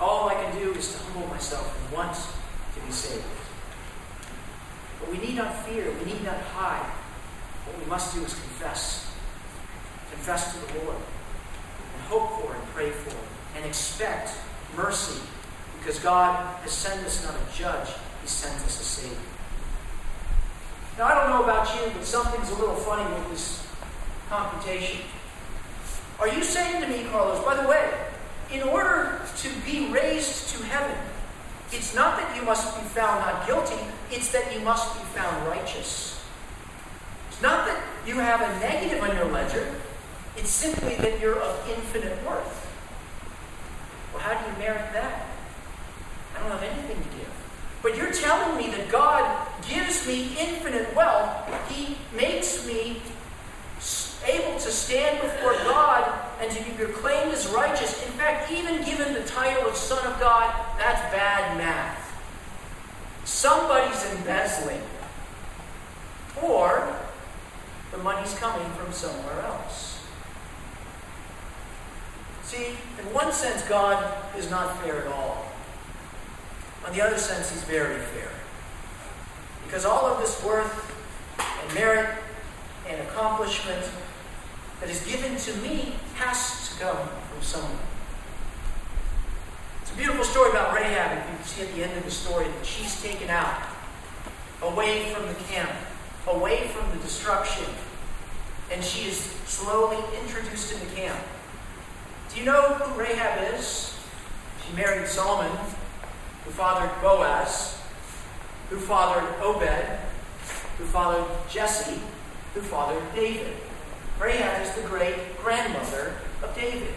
All 0.00 0.28
I 0.28 0.34
can 0.34 0.58
do 0.58 0.72
is 0.72 0.92
to 0.92 0.98
humble 0.98 1.28
myself 1.28 1.78
and 1.84 1.96
want 1.96 2.16
to 2.16 2.80
be 2.86 2.92
saved. 2.92 3.24
But 5.00 5.10
we 5.10 5.18
need 5.18 5.36
not 5.36 5.66
fear. 5.66 5.90
We 6.04 6.12
need 6.12 6.22
not 6.24 6.40
hide. 6.54 6.90
What 7.66 7.78
we 7.78 7.86
must 7.86 8.14
do 8.14 8.24
is 8.24 8.34
confess. 8.34 9.12
Confess 10.10 10.54
to 10.54 10.72
the 10.72 10.84
Lord. 10.84 10.96
And 10.96 12.02
hope 12.04 12.40
for 12.40 12.54
and 12.54 12.64
pray 12.74 12.90
for 12.90 13.16
and 13.56 13.64
expect 13.64 14.30
mercy 14.76 15.20
because 15.78 15.98
God 15.98 16.60
has 16.62 16.72
sent 16.72 17.04
us 17.06 17.24
not 17.24 17.34
a 17.34 17.56
judge, 17.56 17.88
He 18.20 18.28
sent 18.28 18.54
us 18.64 18.80
a 18.80 18.84
Savior. 18.84 19.16
Now, 20.98 21.06
I 21.06 21.14
don't 21.14 21.30
know 21.30 21.42
about 21.42 21.74
you, 21.74 21.90
but 21.94 22.04
something's 22.04 22.50
a 22.50 22.54
little 22.54 22.74
funny 22.74 23.10
with 23.14 23.30
this 23.30 23.66
computation. 24.28 25.00
Are 26.18 26.28
you 26.28 26.44
saying 26.44 26.82
to 26.82 26.88
me, 26.88 27.04
Carlos, 27.10 27.42
by 27.42 27.60
the 27.60 27.66
way, 27.66 27.90
in 28.52 28.62
order 28.62 29.20
to 29.38 29.48
be 29.64 29.86
heaven. 29.86 29.99
It's 31.72 31.94
not 31.94 32.18
that 32.18 32.36
you 32.36 32.42
must 32.42 32.76
be 32.76 32.84
found 32.88 33.20
not 33.20 33.46
guilty, 33.46 33.80
it's 34.10 34.32
that 34.32 34.52
you 34.52 34.60
must 34.60 34.98
be 34.98 35.04
found 35.16 35.46
righteous. 35.46 36.22
It's 37.28 37.40
not 37.40 37.66
that 37.66 37.80
you 38.06 38.16
have 38.16 38.40
a 38.40 38.60
negative 38.60 39.02
on 39.02 39.14
your 39.16 39.26
ledger, 39.26 39.74
it's 40.36 40.50
simply 40.50 40.96
that 40.96 41.20
you're 41.20 41.38
of 41.38 41.68
infinite 41.68 42.24
worth. 42.26 42.66
Well, 44.12 44.22
how 44.22 44.34
do 44.38 44.50
you 44.50 44.58
merit 44.58 44.92
that? 44.92 45.26
I 46.36 46.40
don't 46.40 46.50
have 46.50 46.62
anything 46.62 46.96
to 46.96 47.08
give. 47.16 47.28
But 47.82 47.96
you're 47.96 48.12
telling 48.12 48.56
me 48.56 48.70
that 48.76 48.90
God 48.90 49.46
gives 49.68 50.06
me 50.06 50.36
infinite 50.38 50.94
wealth. 50.94 51.48
He 51.70 51.96
makes 52.14 52.66
me 52.66 53.00
able 54.26 54.58
to 54.58 54.70
stand 54.70 55.20
before 55.22 55.52
God 55.64 56.29
and 56.40 56.50
to 56.50 56.62
be 56.64 56.70
proclaimed 56.70 57.32
as 57.32 57.46
righteous. 57.48 58.04
In 58.06 58.12
fact, 58.12 58.50
even 58.50 58.82
given 58.84 59.12
the 59.12 59.24
title 59.24 59.68
of 59.68 59.76
Son 59.76 60.04
of 60.10 60.18
God, 60.18 60.54
that's 60.78 61.00
bad 61.14 61.58
math. 61.58 62.06
Somebody's 63.24 64.04
embezzling. 64.16 64.80
Or 66.42 66.96
the 67.92 67.98
money's 67.98 68.34
coming 68.38 68.68
from 68.72 68.92
somewhere 68.92 69.40
else. 69.42 70.02
See, 72.44 72.66
in 72.98 73.12
one 73.12 73.32
sense, 73.32 73.62
God 73.68 74.12
is 74.36 74.50
not 74.50 74.82
fair 74.82 75.02
at 75.02 75.06
all. 75.08 75.46
On 76.86 76.92
the 76.92 77.02
other 77.02 77.18
sense, 77.18 77.50
He's 77.50 77.62
very 77.64 77.98
fair. 77.98 78.28
Because 79.64 79.84
all 79.84 80.06
of 80.06 80.20
this 80.20 80.42
worth 80.42 80.96
and 81.38 81.74
merit 81.74 82.08
and 82.88 83.00
accomplishment 83.02 83.88
that 84.80 84.88
is 84.88 85.04
given 85.06 85.36
to 85.36 85.56
me 85.58 85.94
has 86.14 86.70
to 86.70 86.84
come 86.84 86.96
from 86.96 87.42
someone. 87.42 87.78
It's 89.82 89.92
a 89.92 89.96
beautiful 89.96 90.24
story 90.24 90.50
about 90.50 90.74
Rahab. 90.74 91.18
If 91.18 91.38
you 91.38 91.44
see 91.44 91.68
at 91.68 91.74
the 91.74 91.84
end 91.84 91.98
of 91.98 92.04
the 92.04 92.10
story 92.10 92.46
that 92.46 92.64
she's 92.64 93.00
taken 93.02 93.28
out, 93.28 93.62
away 94.62 95.12
from 95.12 95.26
the 95.26 95.34
camp, 95.34 95.70
away 96.26 96.68
from 96.68 96.90
the 96.90 97.02
destruction, 97.02 97.66
and 98.72 98.84
she 98.84 99.08
is 99.08 99.18
slowly 99.46 99.98
introduced 100.22 100.72
in 100.72 100.80
the 100.80 100.94
camp. 100.94 101.18
Do 102.32 102.38
you 102.40 102.46
know 102.46 102.62
who 102.74 103.00
Rahab 103.00 103.54
is? 103.54 103.98
She 104.64 104.76
married 104.76 105.08
Solomon, 105.08 105.50
who 106.44 106.50
fathered 106.52 106.90
Boaz, 107.02 107.80
who 108.68 108.76
fathered 108.76 109.28
Obed, 109.42 109.98
who 110.78 110.84
fathered 110.84 111.26
Jesse, 111.50 112.00
who 112.54 112.60
fathered 112.60 113.02
David. 113.14 113.56
Rahab 114.20 114.62
is 114.62 114.70
the 114.74 114.82
great 114.82 115.38
grandmother 115.38 116.12
of 116.42 116.54
David. 116.54 116.92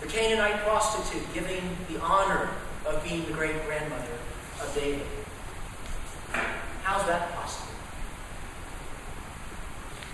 The 0.00 0.06
Canaanite 0.06 0.64
prostitute 0.64 1.22
giving 1.34 1.76
the 1.90 2.00
honor 2.00 2.48
of 2.86 3.04
being 3.04 3.26
the 3.26 3.32
great 3.32 3.66
grandmother 3.66 4.16
of 4.62 4.74
David. 4.74 5.06
How's 6.82 7.06
that 7.06 7.32
possible? 7.34 7.74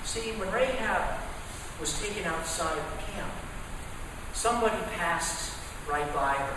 See, 0.04 0.32
when 0.32 0.50
Rahab 0.50 1.20
was 1.78 2.00
taken 2.00 2.24
outside 2.24 2.76
the 2.76 3.12
camp, 3.12 3.30
somebody 4.32 4.82
passed 4.96 5.56
right 5.88 6.12
by 6.12 6.34
her. 6.34 6.56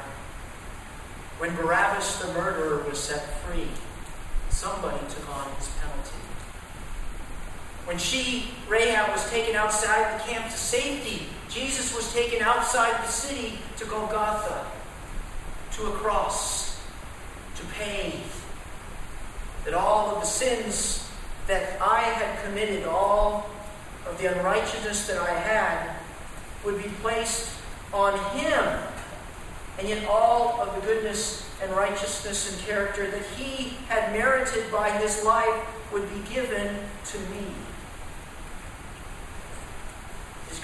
When 1.38 1.56
Barabbas 1.56 2.18
the 2.18 2.34
murderer 2.34 2.84
was 2.90 2.98
set 2.98 3.42
free, 3.42 3.68
somebody 4.50 4.98
took 5.08 5.30
on 5.30 5.52
his 5.56 5.68
penalty. 5.80 6.25
When 7.86 8.00
she, 8.00 8.48
Rahab, 8.68 9.12
was 9.12 9.30
taken 9.30 9.56
outside 9.56 10.20
the 10.20 10.24
camp 10.24 10.46
to 10.46 10.58
safety, 10.58 11.28
Jesus 11.50 11.96
was 11.96 12.12
taken 12.14 12.42
outside 12.42 13.04
the 13.04 13.12
city 13.12 13.60
to 13.78 13.86
Golgotha, 13.86 14.66
to 15.74 15.88
a 15.88 15.92
cross, 15.92 16.82
to 17.56 17.64
pay. 17.78 18.16
That 19.66 19.76
all 19.76 20.16
of 20.16 20.22
the 20.22 20.28
sins 20.28 21.08
that 21.48 21.80
I 21.80 22.02
had 22.02 22.44
committed, 22.44 22.86
all 22.86 23.50
of 24.08 24.18
the 24.18 24.36
unrighteousness 24.36 25.08
that 25.08 25.18
I 25.18 25.34
had, 25.34 25.96
would 26.64 26.82
be 26.82 26.90
placed 27.04 27.52
on 27.94 28.18
him. 28.36 28.80
And 29.78 29.88
yet 29.88 30.08
all 30.08 30.60
of 30.60 30.74
the 30.74 30.82
goodness 30.88 31.48
and 31.62 31.72
righteousness 31.72 32.52
and 32.52 32.68
character 32.68 33.10
that 33.12 33.24
he 33.38 33.78
had 33.88 34.12
merited 34.12 34.72
by 34.72 34.90
his 34.90 35.24
life 35.24 35.64
would 35.94 36.10
be 36.10 36.34
given 36.34 36.76
to 37.06 37.20
me. 37.20 37.46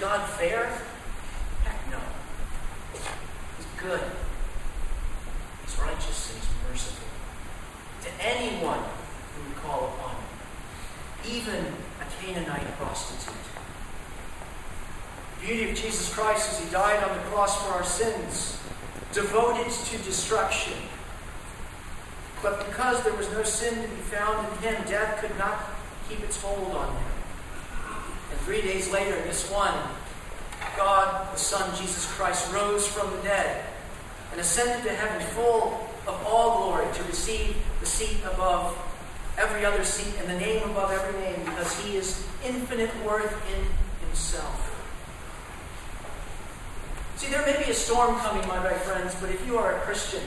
God 0.01 0.27
fair? 0.31 0.65
Heck 1.63 1.91
no. 1.91 1.99
He's 2.91 3.67
good. 3.77 4.01
He's 5.63 5.77
righteous 5.79 6.31
and 6.31 6.39
he's 6.41 6.49
merciful. 6.67 7.07
To 8.05 8.09
anyone 8.19 8.79
who 8.79 9.47
would 9.47 9.57
call 9.57 9.93
upon 9.93 10.15
him, 10.15 10.23
even 11.31 11.65
a 12.01 12.05
Canaanite 12.19 12.65
prostitute. 12.79 13.35
The 15.39 15.45
beauty 15.45 15.69
of 15.69 15.77
Jesus 15.77 16.11
Christ 16.11 16.51
is 16.51 16.65
he 16.65 16.71
died 16.71 17.03
on 17.03 17.15
the 17.15 17.23
cross 17.25 17.63
for 17.63 17.73
our 17.73 17.83
sins, 17.83 18.59
devoted 19.13 19.71
to 19.71 19.97
destruction. 19.99 20.73
But 22.41 22.65
because 22.65 23.03
there 23.03 23.13
was 23.13 23.29
no 23.33 23.43
sin 23.43 23.75
to 23.75 23.87
be 23.87 24.01
found 24.01 24.47
in 24.47 24.63
him, 24.63 24.83
death 24.87 25.21
could 25.21 25.37
not 25.37 25.59
keep 26.09 26.21
its 26.21 26.41
hold 26.41 26.71
on 26.71 26.95
him. 26.95 27.11
And 28.32 28.39
three 28.41 28.62
days 28.62 28.91
later, 28.91 29.15
this 29.24 29.50
one, 29.52 29.74
God, 30.78 31.34
the 31.34 31.38
Son, 31.38 31.70
Jesus 31.76 32.06
Christ, 32.13 32.52
rose 32.54 32.88
from 32.88 33.12
the 33.12 33.22
dead 33.24 33.65
and 34.32 34.39
ascended 34.39 34.84
to 34.84 34.96
heaven 34.96 35.22
full 35.30 35.88
of 36.08 36.26
all 36.26 36.63
glory 36.63 36.88
to 36.94 37.04
receive 37.04 37.56
the 37.80 37.86
seat 37.86 38.17
above 38.34 38.78
every 39.38 39.65
other 39.65 39.84
seat 39.84 40.13
and 40.20 40.30
the 40.30 40.39
name 40.39 40.63
above 40.70 40.91
every 40.91 41.20
name 41.22 41.39
because 41.46 41.78
he 41.82 41.98
is 41.98 42.26
infinite 42.46 42.91
worth 43.06 43.34
in 43.54 43.65
himself. 44.06 44.67
See, 47.17 47.30
there 47.30 47.46
may 47.46 47.63
be 47.63 47.70
a 47.70 47.74
storm 47.74 48.15
coming, 48.17 48.48
my 48.48 48.62
dear 48.63 48.80
friends, 48.80 49.15
but 49.22 49.30
if 49.30 49.46
you 49.46 49.58
are 49.58 49.76
a 49.76 49.80
Christian, 49.82 50.24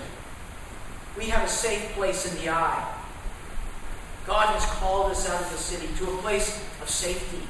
we 1.16 1.24
have 1.26 1.44
a 1.44 1.50
safe 1.50 1.92
place 1.94 2.30
in 2.30 2.38
the 2.40 2.50
eye. 2.50 2.94
God 4.26 4.46
has 4.54 4.64
called 4.78 5.10
us 5.10 5.28
out 5.28 5.42
of 5.42 5.50
the 5.50 5.58
city 5.58 5.88
to 5.98 6.04
a 6.10 6.16
place 6.18 6.64
of 6.80 6.88
safety. 6.88 7.42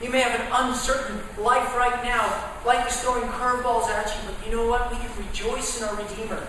You 0.00 0.10
may 0.10 0.20
have 0.20 0.40
an 0.40 0.46
uncertain 0.52 1.20
life 1.38 1.76
right 1.76 2.02
now. 2.04 2.50
Life 2.64 2.88
is 2.88 3.00
throwing 3.00 3.28
curveballs 3.28 3.88
at 3.88 4.06
you, 4.06 4.30
but 4.30 4.46
you 4.46 4.54
know 4.54 4.66
what? 4.68 4.90
We 4.90 4.98
can 4.98 5.10
rejoice 5.26 5.80
in 5.80 5.88
our 5.88 5.96
Redeemer. 5.96 6.46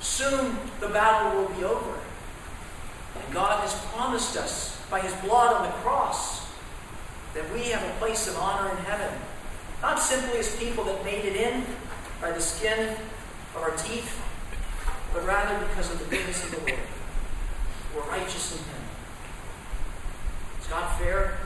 Soon 0.00 0.56
the 0.80 0.88
battle 0.88 1.40
will 1.40 1.48
be 1.50 1.64
over. 1.64 1.98
And 3.16 3.34
God 3.34 3.60
has 3.60 3.74
promised 3.92 4.36
us 4.36 4.80
by 4.90 5.00
His 5.00 5.14
blood 5.16 5.54
on 5.54 5.62
the 5.62 5.72
cross 5.78 6.46
that 7.34 7.50
we 7.52 7.64
have 7.70 7.82
a 7.82 7.98
place 7.98 8.26
of 8.28 8.36
honor 8.38 8.70
in 8.70 8.76
heaven. 8.84 9.18
Not 9.82 10.00
simply 10.00 10.38
as 10.38 10.56
people 10.56 10.84
that 10.84 11.04
made 11.04 11.24
it 11.24 11.36
in 11.36 11.64
by 12.20 12.32
the 12.32 12.40
skin 12.40 12.96
of 13.54 13.62
our 13.62 13.70
teeth, 13.70 14.20
but 15.12 15.26
rather 15.26 15.66
because 15.66 15.90
of 15.92 15.98
the 15.98 16.04
goodness 16.04 16.44
of 16.44 16.50
the 16.50 16.58
Lord. 16.58 16.80
We're 17.94 18.08
righteous 18.10 18.52
in 18.52 18.58
Him. 18.58 18.82
Is 20.60 20.66
God 20.66 20.98
fair? 20.98 21.38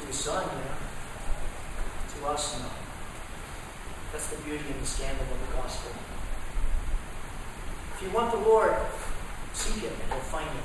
To 0.00 0.06
His 0.06 0.16
Son, 0.16 0.44
yeah. 0.44 2.20
To 2.20 2.26
us, 2.26 2.60
no. 2.60 2.68
That's 4.12 4.28
the 4.28 4.36
beauty 4.42 4.64
and 4.70 4.82
the 4.82 4.86
scandal 4.86 5.24
of 5.24 5.48
the 5.48 5.56
gospel. 5.56 5.92
If 7.94 8.02
you 8.02 8.10
want 8.10 8.30
the 8.32 8.38
Lord, 8.38 8.74
seek 9.54 9.82
Him 9.82 9.92
and 10.02 10.12
you'll 10.12 10.20
find 10.20 10.48
Him. 10.48 10.64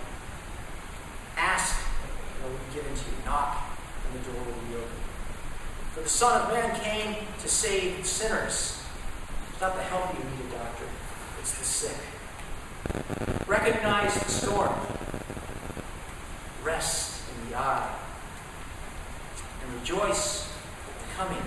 Ask, 1.38 1.80
and 2.04 2.46
it 2.46 2.50
will 2.50 2.58
be 2.58 2.76
given 2.76 2.94
to 2.94 3.06
you. 3.06 3.18
Knock, 3.26 3.58
and 4.06 4.20
the 4.20 4.32
door 4.32 4.44
will 4.44 4.62
be 4.68 4.76
opened. 4.76 5.06
For 5.94 6.02
the 6.02 6.10
Son 6.10 6.42
of 6.42 6.50
Man 6.50 6.80
came 6.82 7.16
to 7.42 7.48
save 7.48 8.06
sinners. 8.06 8.84
It's 9.52 9.62
not 9.62 9.76
the 9.76 9.84
healthy 9.84 10.18
who 10.18 10.24
need 10.24 10.54
a 10.54 10.58
doctor, 10.58 10.86
it's 11.40 11.58
the 11.58 11.66
sick. 11.66 11.98
Recognize 13.48 14.14
the 14.14 14.30
storm. 14.30 14.76
Rest 16.64 17.24
in 17.30 17.50
the 17.50 17.58
eye. 17.58 18.01
Rejoice 19.80 20.52
at 20.88 20.96
the 21.00 21.08
coming 21.16 21.46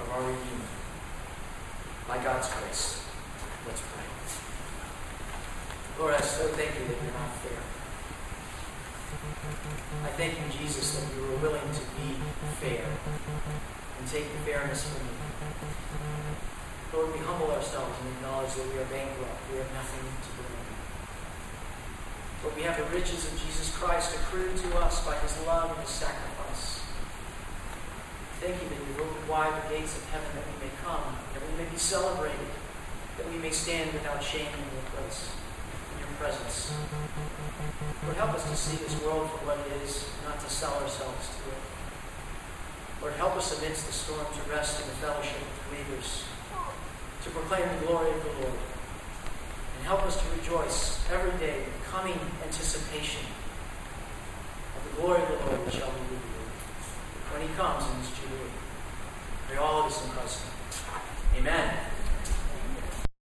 of 0.00 0.10
our 0.10 0.20
Redeemer. 0.20 0.70
By 2.06 2.22
God's 2.22 2.48
grace, 2.54 3.04
let's 3.66 3.82
pray. 3.92 4.04
Lord, 5.98 6.14
I 6.14 6.20
so 6.20 6.46
thank 6.54 6.70
you 6.78 6.86
that 6.86 6.96
you're 7.02 7.18
not 7.18 7.34
fair. 7.42 7.58
I 10.04 10.10
thank 10.14 10.38
you, 10.38 10.46
Jesus, 10.54 10.94
that 10.94 11.10
you 11.14 11.22
were 11.26 11.36
willing 11.42 11.66
to 11.66 11.84
be 11.98 12.14
fair 12.62 12.86
and 12.86 14.06
take 14.06 14.30
the 14.30 14.38
fairness 14.46 14.86
from 14.86 15.02
me. 15.02 15.12
Lord, 16.94 17.12
we 17.12 17.18
humble 17.26 17.50
ourselves 17.50 17.98
and 18.00 18.08
acknowledge 18.16 18.54
that 18.54 18.66
we 18.72 18.78
are 18.78 18.88
bankrupt. 18.88 19.42
We 19.52 19.58
have 19.58 19.72
nothing 19.74 20.06
to 20.06 20.30
bring. 20.38 20.64
But 22.42 22.56
we 22.56 22.62
have 22.62 22.78
the 22.78 22.88
riches 22.94 23.26
of 23.26 23.34
Jesus 23.42 23.74
Christ 23.76 24.14
accrued 24.14 24.56
to 24.56 24.78
us 24.78 25.04
by 25.04 25.18
his 25.18 25.36
love 25.44 25.70
and 25.72 25.80
his 25.80 25.90
sacrifice. 25.90 26.47
Thank 28.38 28.54
you 28.62 28.68
that 28.70 28.78
you 28.78 28.98
wide 29.28 29.50
the 29.50 29.74
gates 29.74 29.98
of 29.98 30.04
heaven 30.14 30.30
that 30.38 30.46
we 30.46 30.66
may 30.66 30.72
come, 30.78 31.02
that 31.34 31.42
we 31.42 31.52
may 31.58 31.68
be 31.68 31.76
celebrated, 31.76 32.48
that 33.18 33.26
we 33.28 33.36
may 33.38 33.50
stand 33.50 33.92
without 33.92 34.22
shame 34.22 34.46
in 34.46 34.62
your 34.72 34.86
place, 34.94 35.34
in 35.92 36.06
your 36.06 36.14
presence. 36.22 36.70
Lord, 38.04 38.16
help 38.16 38.38
us 38.38 38.48
to 38.48 38.54
see 38.54 38.78
this 38.78 38.94
world 39.02 39.28
for 39.28 39.42
what 39.42 39.58
it 39.58 39.82
is, 39.82 40.06
not 40.22 40.38
to 40.38 40.48
sell 40.48 40.70
ourselves 40.78 41.34
to 41.34 41.50
it. 41.50 41.62
Lord, 43.02 43.14
help 43.18 43.34
us 43.34 43.58
amidst 43.58 43.86
the 43.86 43.92
storm 43.92 44.22
to 44.22 44.42
rest 44.54 44.80
in 44.80 44.86
the 44.86 44.96
fellowship 45.02 45.42
of 45.42 45.58
believers, 45.74 46.22
to 47.22 47.30
proclaim 47.30 47.66
the 47.66 47.86
glory 47.90 48.10
of 48.14 48.22
the 48.22 48.32
Lord. 48.38 48.58
And 49.76 49.82
help 49.82 50.06
us 50.06 50.14
to 50.14 50.26
rejoice 50.38 51.02
every 51.10 51.34
day 51.42 51.66
with 51.66 51.90
coming 51.90 52.18
anticipation 52.46 53.26
of 54.78 54.94
the 54.94 55.02
glory 55.02 55.22
of 55.22 55.28
the 55.28 55.38
Lord 55.46 55.66
that 55.66 55.74
shall 55.74 55.90
be 55.90 56.06
revealed 56.06 56.37
when 57.38 57.48
he 57.48 57.54
comes 57.54 57.84
in 57.88 57.96
his 57.98 58.10
jubilee. 58.18 58.50
Pray 59.46 59.58
all 59.58 59.82
of 59.82 59.88
this 59.88 60.04
in 60.04 60.10
Christ's 60.10 60.42
name. 60.42 61.46
Amen. 61.46 61.74